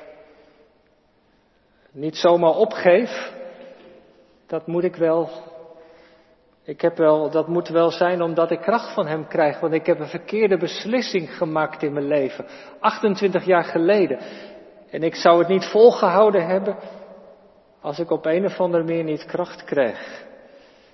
niet 1.92 2.16
zomaar 2.16 2.56
opgeef, 2.56 3.32
dat 4.46 4.68
moet 4.68 4.84
ik 4.84 4.96
wel. 4.96 5.30
Ik 6.64 6.82
heb 6.82 6.98
wel, 6.98 7.30
dat 7.30 7.48
moet 7.48 7.68
wel 7.68 7.92
zijn 7.92 8.22
omdat 8.22 8.52
ik 8.52 8.60
kracht 8.60 8.94
van 8.94 9.08
Hem 9.08 9.28
krijg, 9.28 9.60
want 9.60 9.74
ik 9.74 9.86
heb 9.86 10.00
een 10.00 10.08
verkeerde 10.08 10.58
beslissing 10.58 11.38
gemaakt 11.38 11.84
in 11.84 11.94
mijn 11.94 12.08
leven. 12.08 12.46
28 12.80 13.46
jaar 13.46 13.64
geleden. 13.64 14.20
En 14.90 15.04
ik 15.04 15.16
zou 15.16 15.40
het 15.40 15.48
niet 15.48 15.66
volgehouden 15.66 16.48
hebben 16.48 16.78
als 17.82 18.00
ik 18.00 18.12
op 18.12 18.26
een 18.26 18.46
of 18.46 18.60
andere 18.60 18.84
manier 18.84 19.04
niet 19.04 19.26
kracht 19.26 19.64
kreeg. 19.64 20.26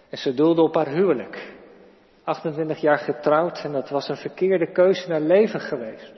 En 0.10 0.18
ze 0.18 0.34
doelde 0.34 0.62
op 0.62 0.76
haar 0.76 0.90
huwelijk. 0.90 1.62
28 2.24 2.82
jaar 2.82 2.98
getrouwd 2.98 3.64
en 3.64 3.72
dat 3.72 3.90
was 3.90 4.10
een 4.10 4.18
verkeerde 4.18 4.72
keuze 4.72 5.10
naar 5.10 5.22
leven 5.22 5.60
geweest. 5.60 6.14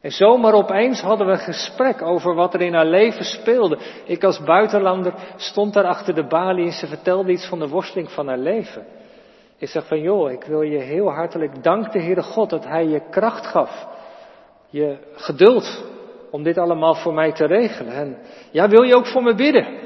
En 0.00 0.10
zomaar 0.10 0.52
opeens 0.52 1.00
hadden 1.00 1.26
we 1.26 1.32
een 1.32 1.38
gesprek 1.38 2.02
over 2.02 2.34
wat 2.34 2.54
er 2.54 2.60
in 2.60 2.74
haar 2.74 2.86
leven 2.86 3.24
speelde. 3.24 3.78
Ik 4.04 4.24
als 4.24 4.42
buitenlander 4.44 5.14
stond 5.36 5.74
daar 5.74 5.84
achter 5.84 6.14
de 6.14 6.26
balie 6.26 6.64
en 6.64 6.72
ze 6.72 6.86
vertelde 6.86 7.32
iets 7.32 7.48
van 7.48 7.58
de 7.58 7.68
worsteling 7.68 8.10
van 8.10 8.28
haar 8.28 8.38
leven. 8.38 8.86
Ik 9.56 9.68
zeg 9.68 9.86
van 9.86 10.00
joh, 10.00 10.30
ik 10.30 10.44
wil 10.44 10.62
je 10.62 10.78
heel 10.78 11.10
hartelijk 11.10 11.62
danken, 11.62 12.02
Heere 12.02 12.22
God, 12.22 12.50
dat 12.50 12.64
Hij 12.64 12.86
je 12.86 13.08
kracht 13.10 13.46
gaf. 13.46 13.86
Je 14.70 14.98
geduld 15.12 15.84
om 16.30 16.42
dit 16.42 16.58
allemaal 16.58 16.94
voor 16.94 17.14
mij 17.14 17.32
te 17.32 17.46
regelen. 17.46 17.92
En 17.92 18.18
ja, 18.50 18.68
wil 18.68 18.82
je 18.82 18.94
ook 18.94 19.06
voor 19.06 19.22
me 19.22 19.34
bidden? 19.34 19.78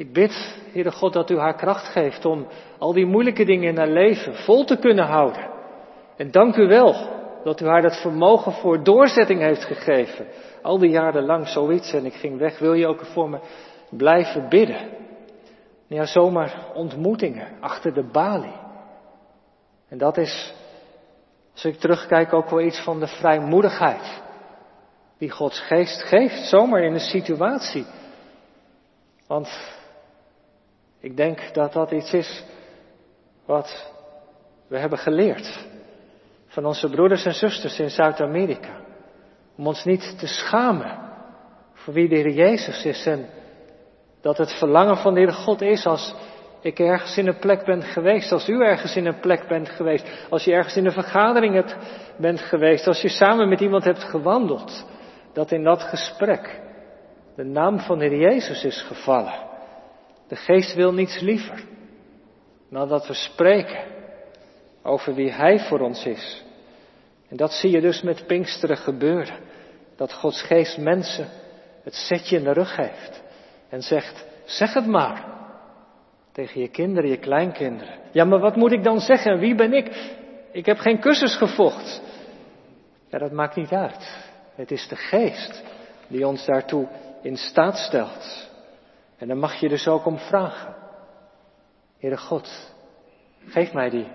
Ik 0.00 0.12
bid, 0.12 0.56
Heere 0.72 0.90
God, 0.90 1.12
dat 1.12 1.30
u 1.30 1.38
haar 1.38 1.54
kracht 1.54 1.86
geeft 1.86 2.24
om 2.24 2.46
al 2.78 2.92
die 2.92 3.06
moeilijke 3.06 3.44
dingen 3.44 3.68
in 3.68 3.76
haar 3.76 3.88
leven 3.88 4.34
vol 4.34 4.64
te 4.64 4.76
kunnen 4.76 5.04
houden. 5.04 5.50
En 6.16 6.30
dank 6.30 6.56
u 6.56 6.66
wel 6.66 6.94
dat 7.44 7.60
u 7.60 7.66
haar 7.66 7.82
dat 7.82 8.00
vermogen 8.00 8.52
voor 8.52 8.84
doorzetting 8.84 9.40
heeft 9.40 9.64
gegeven. 9.64 10.26
Al 10.62 10.78
die 10.78 10.90
jaren 10.90 11.24
lang 11.24 11.48
zoiets 11.48 11.92
en 11.92 12.04
ik 12.04 12.12
ging 12.12 12.38
weg. 12.38 12.58
Wil 12.58 12.72
je 12.72 12.86
ook 12.86 13.04
voor 13.04 13.30
me 13.30 13.38
blijven 13.90 14.48
bidden? 14.48 14.90
Ja, 15.86 16.04
zomaar 16.04 16.66
ontmoetingen 16.74 17.48
achter 17.60 17.94
de 17.94 18.04
balie. 18.12 18.56
En 19.88 19.98
dat 19.98 20.16
is, 20.16 20.54
als 21.52 21.64
ik 21.64 21.76
terugkijk, 21.76 22.32
ook 22.32 22.50
wel 22.50 22.60
iets 22.60 22.80
van 22.80 23.00
de 23.00 23.08
vrijmoedigheid. 23.08 24.22
Die 25.18 25.30
Gods 25.30 25.60
geest 25.60 26.02
geeft, 26.02 26.48
zomaar 26.48 26.82
in 26.82 26.92
een 26.92 27.00
situatie. 27.00 27.86
Want 29.26 29.78
ik 31.00 31.16
denk 31.16 31.54
dat 31.54 31.72
dat 31.72 31.90
iets 31.90 32.12
is 32.12 32.44
wat 33.44 33.92
we 34.66 34.78
hebben 34.78 34.98
geleerd 34.98 35.66
van 36.46 36.64
onze 36.64 36.90
broeders 36.90 37.24
en 37.24 37.34
zusters 37.34 37.78
in 37.78 37.90
Zuid-Amerika. 37.90 38.80
Om 39.56 39.66
ons 39.66 39.84
niet 39.84 40.18
te 40.18 40.26
schamen 40.26 40.98
voor 41.72 41.94
wie 41.94 42.08
de 42.08 42.14
Heer 42.14 42.30
Jezus 42.30 42.84
is 42.84 43.06
en 43.06 43.26
dat 44.20 44.38
het 44.38 44.52
verlangen 44.52 44.96
van 44.96 45.14
de 45.14 45.20
Heer 45.20 45.32
God 45.32 45.60
is 45.60 45.86
als 45.86 46.14
ik 46.60 46.78
ergens 46.78 47.16
in 47.16 47.26
een 47.26 47.38
plek 47.38 47.64
ben 47.64 47.82
geweest, 47.82 48.32
als 48.32 48.48
u 48.48 48.62
ergens 48.62 48.96
in 48.96 49.06
een 49.06 49.20
plek 49.20 49.48
bent 49.48 49.68
geweest, 49.68 50.26
als 50.30 50.44
je 50.44 50.52
ergens 50.52 50.76
in 50.76 50.86
een 50.86 50.92
vergadering 50.92 51.64
bent 52.16 52.40
geweest, 52.40 52.86
als 52.86 53.00
je 53.00 53.08
samen 53.08 53.48
met 53.48 53.60
iemand 53.60 53.84
hebt 53.84 54.04
gewandeld, 54.04 54.86
dat 55.32 55.50
in 55.50 55.62
dat 55.62 55.82
gesprek 55.82 56.60
de 57.36 57.44
naam 57.44 57.78
van 57.78 57.98
de 57.98 58.04
Heer 58.04 58.18
Jezus 58.18 58.64
is 58.64 58.82
gevallen. 58.82 59.49
De 60.30 60.36
geest 60.36 60.74
wil 60.74 60.92
niets 60.92 61.20
liever 61.20 61.64
dan 62.68 62.88
dat 62.88 63.06
we 63.06 63.14
spreken 63.14 63.84
over 64.82 65.14
wie 65.14 65.30
Hij 65.30 65.58
voor 65.58 65.80
ons 65.80 66.04
is. 66.04 66.44
En 67.28 67.36
dat 67.36 67.52
zie 67.52 67.70
je 67.70 67.80
dus 67.80 68.02
met 68.02 68.26
Pinksteren 68.26 68.76
gebeuren. 68.76 69.36
Dat 69.96 70.12
Gods 70.12 70.42
geest 70.42 70.78
mensen 70.78 71.28
het 71.82 71.94
zetje 71.94 72.36
in 72.36 72.44
de 72.44 72.52
rug 72.52 72.74
geeft 72.74 73.22
en 73.68 73.82
zegt, 73.82 74.26
zeg 74.44 74.74
het 74.74 74.86
maar. 74.86 75.24
Tegen 76.32 76.60
je 76.60 76.68
kinderen, 76.68 77.10
je 77.10 77.18
kleinkinderen. 77.18 77.98
Ja, 78.12 78.24
maar 78.24 78.40
wat 78.40 78.56
moet 78.56 78.72
ik 78.72 78.84
dan 78.84 79.00
zeggen? 79.00 79.38
Wie 79.38 79.54
ben 79.54 79.72
ik? 79.72 80.12
Ik 80.52 80.66
heb 80.66 80.78
geen 80.78 81.00
kussens 81.00 81.36
gevolgd. 81.36 82.02
Ja, 83.08 83.18
dat 83.18 83.32
maakt 83.32 83.56
niet 83.56 83.72
uit. 83.72 84.28
Het 84.54 84.70
is 84.70 84.88
de 84.88 84.96
geest 84.96 85.62
die 86.08 86.26
ons 86.26 86.44
daartoe 86.44 86.88
in 87.22 87.36
staat 87.36 87.76
stelt. 87.76 88.49
En 89.20 89.28
dan 89.28 89.38
mag 89.38 89.54
je 89.54 89.68
dus 89.68 89.88
ook 89.88 90.06
om 90.06 90.18
vragen. 90.18 90.74
Heere 91.98 92.16
God, 92.16 92.74
geef 93.46 93.72
mij 93.72 93.90
die. 93.90 94.08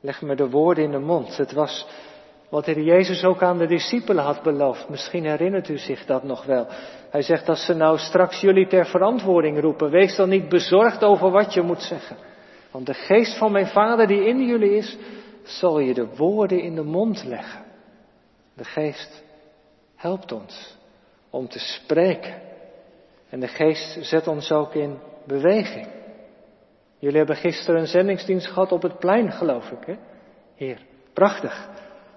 Leg 0.00 0.22
me 0.22 0.36
de 0.36 0.50
woorden 0.50 0.84
in 0.84 0.90
de 0.90 0.98
mond. 0.98 1.36
Het 1.36 1.52
was 1.52 1.86
wat 2.48 2.64
de 2.64 2.84
Jezus 2.84 3.24
ook 3.24 3.42
aan 3.42 3.58
de 3.58 3.66
discipelen 3.66 4.24
had 4.24 4.42
beloofd. 4.42 4.88
Misschien 4.88 5.24
herinnert 5.24 5.68
u 5.68 5.78
zich 5.78 6.04
dat 6.04 6.22
nog 6.22 6.44
wel. 6.44 6.66
Hij 7.10 7.22
zegt, 7.22 7.48
als 7.48 7.64
ze 7.64 7.74
nou 7.74 7.98
straks 7.98 8.40
jullie 8.40 8.66
ter 8.66 8.86
verantwoording 8.86 9.60
roepen, 9.60 9.90
wees 9.90 10.16
dan 10.16 10.28
niet 10.28 10.48
bezorgd 10.48 11.04
over 11.04 11.30
wat 11.30 11.54
je 11.54 11.62
moet 11.62 11.82
zeggen. 11.82 12.16
Want 12.70 12.86
de 12.86 12.94
geest 12.94 13.38
van 13.38 13.52
mijn 13.52 13.66
Vader 13.66 14.06
die 14.06 14.24
in 14.24 14.46
jullie 14.46 14.76
is, 14.76 14.96
zal 15.42 15.78
je 15.78 15.94
de 15.94 16.16
woorden 16.16 16.60
in 16.60 16.74
de 16.74 16.82
mond 16.82 17.24
leggen. 17.24 17.64
De 18.54 18.64
geest 18.64 19.24
helpt 19.94 20.32
ons 20.32 20.76
om 21.30 21.48
te 21.48 21.58
spreken. 21.58 22.45
En 23.30 23.40
de 23.40 23.48
geest 23.48 24.06
zet 24.06 24.26
ons 24.26 24.52
ook 24.52 24.74
in 24.74 24.98
beweging. 25.26 25.86
Jullie 26.98 27.18
hebben 27.18 27.36
gisteren 27.36 27.80
een 27.80 27.86
zendingsdienst 27.86 28.46
gehad 28.46 28.72
op 28.72 28.82
het 28.82 28.98
plein, 28.98 29.32
geloof 29.32 29.70
ik, 29.70 29.86
hè? 29.86 29.94
Heer, 30.54 30.78
prachtig. 31.12 31.68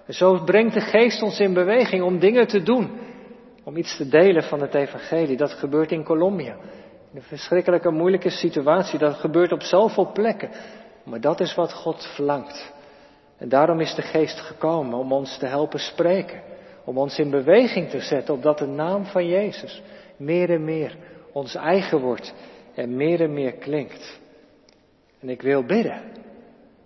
En 0.06 0.14
zo 0.14 0.44
brengt 0.44 0.74
de 0.74 0.80
geest 0.80 1.22
ons 1.22 1.40
in 1.40 1.52
beweging 1.52 2.02
om 2.02 2.18
dingen 2.18 2.46
te 2.46 2.62
doen. 2.62 2.90
Om 3.64 3.76
iets 3.76 3.96
te 3.96 4.08
delen 4.08 4.42
van 4.42 4.60
het 4.60 4.74
evangelie. 4.74 5.36
Dat 5.36 5.52
gebeurt 5.52 5.92
in 5.92 6.04
Colombia. 6.04 6.56
In 7.10 7.16
een 7.16 7.22
verschrikkelijke 7.22 7.90
moeilijke 7.90 8.30
situatie. 8.30 8.98
Dat 8.98 9.14
gebeurt 9.14 9.52
op 9.52 9.62
zoveel 9.62 10.12
plekken. 10.12 10.50
Maar 11.04 11.20
dat 11.20 11.40
is 11.40 11.54
wat 11.54 11.72
God 11.72 12.06
verlangt. 12.14 12.72
En 13.38 13.48
daarom 13.48 13.80
is 13.80 13.94
de 13.94 14.02
geest 14.02 14.40
gekomen 14.40 14.98
om 14.98 15.12
ons 15.12 15.38
te 15.38 15.46
helpen 15.46 15.78
spreken. 15.78 16.42
Om 16.84 16.98
ons 16.98 17.18
in 17.18 17.30
beweging 17.30 17.88
te 17.88 18.00
zetten 18.00 18.34
opdat 18.34 18.58
de 18.58 18.66
naam 18.66 19.04
van 19.04 19.26
Jezus 19.26 19.82
meer 20.20 20.50
en 20.50 20.64
meer 20.64 20.96
ons 21.32 21.54
eigen 21.54 22.00
wordt 22.00 22.34
en 22.74 22.96
meer 22.96 23.20
en 23.20 23.32
meer 23.32 23.52
klinkt. 23.52 24.20
En 25.20 25.28
ik 25.28 25.42
wil 25.42 25.64
bidden 25.64 26.02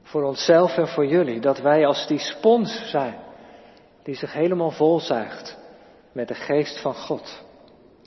voor 0.03 0.23
onszelf 0.23 0.77
en 0.77 0.89
voor 0.89 1.07
jullie 1.07 1.41
dat 1.41 1.61
wij 1.61 1.87
als 1.87 2.07
die 2.07 2.19
spons 2.19 2.91
zijn 2.91 3.15
die 4.03 4.15
zich 4.15 4.33
helemaal 4.33 4.71
volzuigt 4.71 5.59
met 6.13 6.29
de 6.29 6.35
geest 6.35 6.81
van 6.81 6.95
God. 6.95 7.45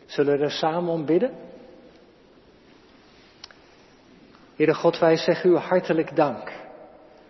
Zullen 0.06 0.38
we 0.38 0.44
er 0.44 0.52
samen 0.52 0.94
om 0.94 1.06
bidden? 1.06 1.32
Heere 4.56 4.74
God, 4.74 5.00
wij 5.00 5.18
zeggen 5.18 5.50
u 5.50 5.56
hartelijk 5.56 6.16
dank 6.16 6.52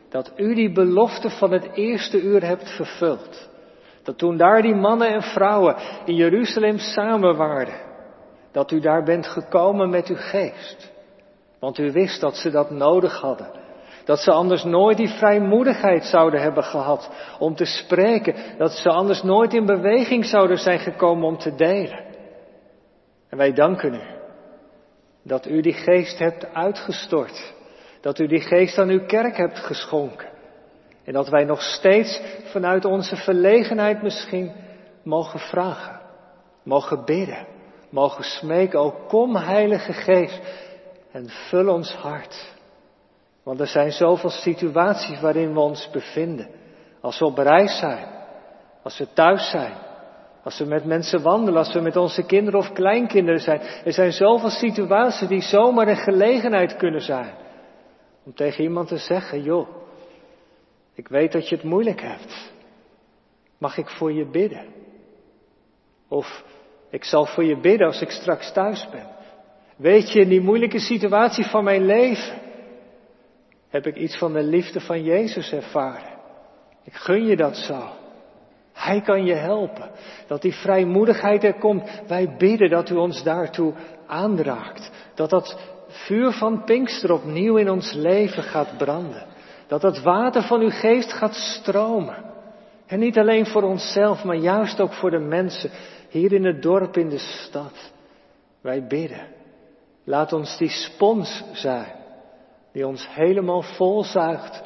dat 0.09 0.31
u 0.35 0.55
die 0.55 0.71
belofte 0.71 1.29
van 1.29 1.51
het 1.51 1.69
eerste 1.73 2.21
uur 2.21 2.43
hebt 2.43 2.69
vervuld. 2.69 3.49
Dat 4.03 4.17
toen 4.17 4.37
daar 4.37 4.61
die 4.61 4.75
mannen 4.75 5.07
en 5.07 5.21
vrouwen 5.21 5.75
in 6.05 6.15
Jeruzalem 6.15 6.77
samen 6.77 7.35
waren, 7.35 7.86
dat 8.57 8.71
u 8.71 8.79
daar 8.79 9.03
bent 9.03 9.27
gekomen 9.27 9.89
met 9.89 10.07
uw 10.07 10.15
geest. 10.15 10.91
Want 11.59 11.77
u 11.77 11.91
wist 11.91 12.21
dat 12.21 12.35
ze 12.35 12.49
dat 12.49 12.71
nodig 12.71 13.21
hadden. 13.21 13.51
Dat 14.05 14.19
ze 14.19 14.31
anders 14.31 14.63
nooit 14.63 14.97
die 14.97 15.09
vrijmoedigheid 15.09 16.05
zouden 16.05 16.41
hebben 16.41 16.63
gehad 16.63 17.09
om 17.39 17.55
te 17.55 17.65
spreken. 17.65 18.35
Dat 18.57 18.71
ze 18.71 18.89
anders 18.89 19.23
nooit 19.23 19.53
in 19.53 19.65
beweging 19.65 20.25
zouden 20.25 20.57
zijn 20.57 20.79
gekomen 20.79 21.27
om 21.27 21.37
te 21.37 21.55
delen. 21.55 22.03
En 23.29 23.37
wij 23.37 23.53
danken 23.53 23.93
u 23.93 24.01
dat 25.23 25.45
u 25.45 25.61
die 25.61 25.73
geest 25.73 26.19
hebt 26.19 26.53
uitgestort. 26.53 27.53
Dat 28.01 28.19
u 28.19 28.27
die 28.27 28.41
geest 28.41 28.77
aan 28.77 28.89
uw 28.89 29.05
kerk 29.05 29.37
hebt 29.37 29.59
geschonken. 29.59 30.29
En 31.03 31.13
dat 31.13 31.29
wij 31.29 31.43
nog 31.43 31.61
steeds 31.61 32.21
vanuit 32.43 32.85
onze 32.85 33.15
verlegenheid 33.15 34.01
misschien 34.01 34.51
mogen 35.03 35.39
vragen, 35.39 35.99
mogen 36.63 37.05
bidden, 37.05 37.55
mogen 37.89 38.23
smeken. 38.23 38.79
O 38.79 38.91
kom 39.07 39.35
Heilige 39.35 39.93
Geest 39.93 40.41
en 41.11 41.29
vul 41.29 41.67
ons 41.73 41.93
hart. 41.93 42.55
Want 43.43 43.59
er 43.59 43.67
zijn 43.67 43.91
zoveel 43.91 44.29
situaties 44.29 45.19
waarin 45.19 45.53
we 45.53 45.59
ons 45.59 45.89
bevinden. 45.89 46.49
Als 47.01 47.19
we 47.19 47.25
op 47.25 47.37
reis 47.37 47.77
zijn, 47.77 48.05
als 48.83 48.97
we 48.97 49.13
thuis 49.13 49.49
zijn, 49.49 49.73
als 50.43 50.57
we 50.57 50.65
met 50.65 50.85
mensen 50.85 51.21
wandelen, 51.21 51.59
als 51.59 51.73
we 51.73 51.79
met 51.79 51.95
onze 51.95 52.25
kinderen 52.25 52.59
of 52.59 52.71
kleinkinderen 52.71 53.39
zijn. 53.39 53.61
Er 53.83 53.93
zijn 53.93 54.11
zoveel 54.11 54.49
situaties 54.49 55.27
die 55.27 55.41
zomaar 55.41 55.87
een 55.87 55.95
gelegenheid 55.95 56.75
kunnen 56.75 57.01
zijn. 57.01 57.33
Om 58.25 58.33
tegen 58.33 58.63
iemand 58.63 58.87
te 58.87 58.97
zeggen, 58.97 59.41
joh, 59.41 59.67
ik 60.93 61.07
weet 61.07 61.31
dat 61.31 61.49
je 61.49 61.55
het 61.55 61.63
moeilijk 61.63 62.01
hebt. 62.01 62.51
Mag 63.57 63.77
ik 63.77 63.89
voor 63.89 64.13
je 64.13 64.25
bidden? 64.25 64.65
Of 66.07 66.43
ik 66.89 67.03
zal 67.03 67.25
voor 67.25 67.43
je 67.43 67.59
bidden 67.59 67.87
als 67.87 68.01
ik 68.01 68.09
straks 68.09 68.51
thuis 68.51 68.87
ben. 68.91 69.07
Weet 69.75 70.11
je, 70.11 70.19
in 70.19 70.29
die 70.29 70.41
moeilijke 70.41 70.79
situatie 70.79 71.45
van 71.45 71.63
mijn 71.63 71.85
leven 71.85 72.37
heb 73.69 73.87
ik 73.87 73.95
iets 73.95 74.17
van 74.17 74.33
de 74.33 74.43
liefde 74.43 74.79
van 74.79 75.03
Jezus 75.03 75.51
ervaren. 75.51 76.15
Ik 76.83 76.93
gun 76.93 77.25
je 77.25 77.35
dat 77.35 77.57
zo. 77.57 77.83
Hij 78.73 79.01
kan 79.01 79.25
je 79.25 79.33
helpen. 79.33 79.89
Dat 80.27 80.41
die 80.41 80.53
vrijmoedigheid 80.53 81.43
er 81.43 81.59
komt. 81.59 82.01
Wij 82.07 82.35
bidden 82.37 82.69
dat 82.69 82.89
u 82.89 82.95
ons 82.95 83.23
daartoe 83.23 83.73
aandraagt. 84.07 84.91
Dat 85.15 85.29
dat 85.29 85.59
vuur 85.87 86.31
van 86.31 86.63
Pinkster 86.63 87.11
opnieuw 87.11 87.57
in 87.57 87.69
ons 87.69 87.93
leven 87.93 88.43
gaat 88.43 88.77
branden. 88.77 89.25
Dat 89.67 89.81
dat 89.81 90.01
water 90.01 90.43
van 90.43 90.61
uw 90.61 90.69
geest 90.69 91.13
gaat 91.13 91.35
stromen. 91.35 92.25
En 92.87 92.99
niet 92.99 93.17
alleen 93.17 93.45
voor 93.45 93.63
onszelf, 93.63 94.23
maar 94.23 94.35
juist 94.35 94.81
ook 94.81 94.93
voor 94.93 95.11
de 95.11 95.19
mensen 95.19 95.71
hier 96.07 96.33
in 96.33 96.45
het 96.45 96.61
dorp, 96.61 96.97
in 96.97 97.09
de 97.09 97.17
stad. 97.17 97.91
Wij 98.61 98.87
bidden. 98.87 99.27
Laat 100.03 100.33
ons 100.33 100.57
die 100.57 100.69
spons 100.69 101.43
zijn 101.53 101.95
die 102.71 102.87
ons 102.87 103.07
helemaal 103.09 103.61
volzuigt 103.61 104.63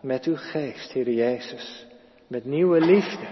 met 0.00 0.24
uw 0.24 0.36
geest, 0.36 0.92
Heer 0.92 1.10
Jezus. 1.10 1.86
Met 2.26 2.44
nieuwe 2.44 2.80
liefde, 2.80 3.26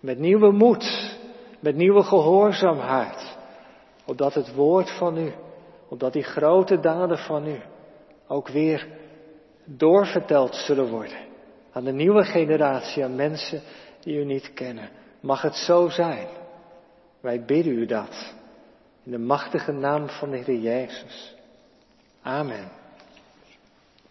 met 0.00 0.18
nieuwe 0.18 0.52
moed, 0.52 1.16
met 1.60 1.74
nieuwe 1.74 2.02
gehoorzaamheid. 2.02 3.36
Opdat 4.06 4.34
het 4.34 4.54
woord 4.54 4.90
van 4.90 5.18
u, 5.18 5.32
opdat 5.88 6.12
die 6.12 6.22
grote 6.22 6.80
daden 6.80 7.18
van 7.18 7.46
u 7.46 7.60
ook 8.26 8.48
weer 8.48 8.88
doorverteld 9.64 10.54
zullen 10.54 10.88
worden 10.88 11.18
aan 11.72 11.84
de 11.84 11.92
nieuwe 11.92 12.24
generatie, 12.24 13.04
aan 13.04 13.14
mensen 13.14 13.62
die 14.00 14.16
u 14.16 14.24
niet 14.24 14.52
kennen. 14.54 14.90
Mag 15.20 15.42
het 15.42 15.54
zo 15.54 15.88
zijn. 15.88 16.26
Wij 17.24 17.44
bidden 17.44 17.72
u 17.72 17.86
dat. 17.86 18.34
In 19.02 19.10
de 19.10 19.18
machtige 19.18 19.72
naam 19.72 20.08
van 20.08 20.30
de 20.30 20.36
Heer 20.36 20.58
Jezus. 20.58 21.34
Amen. 22.22 22.83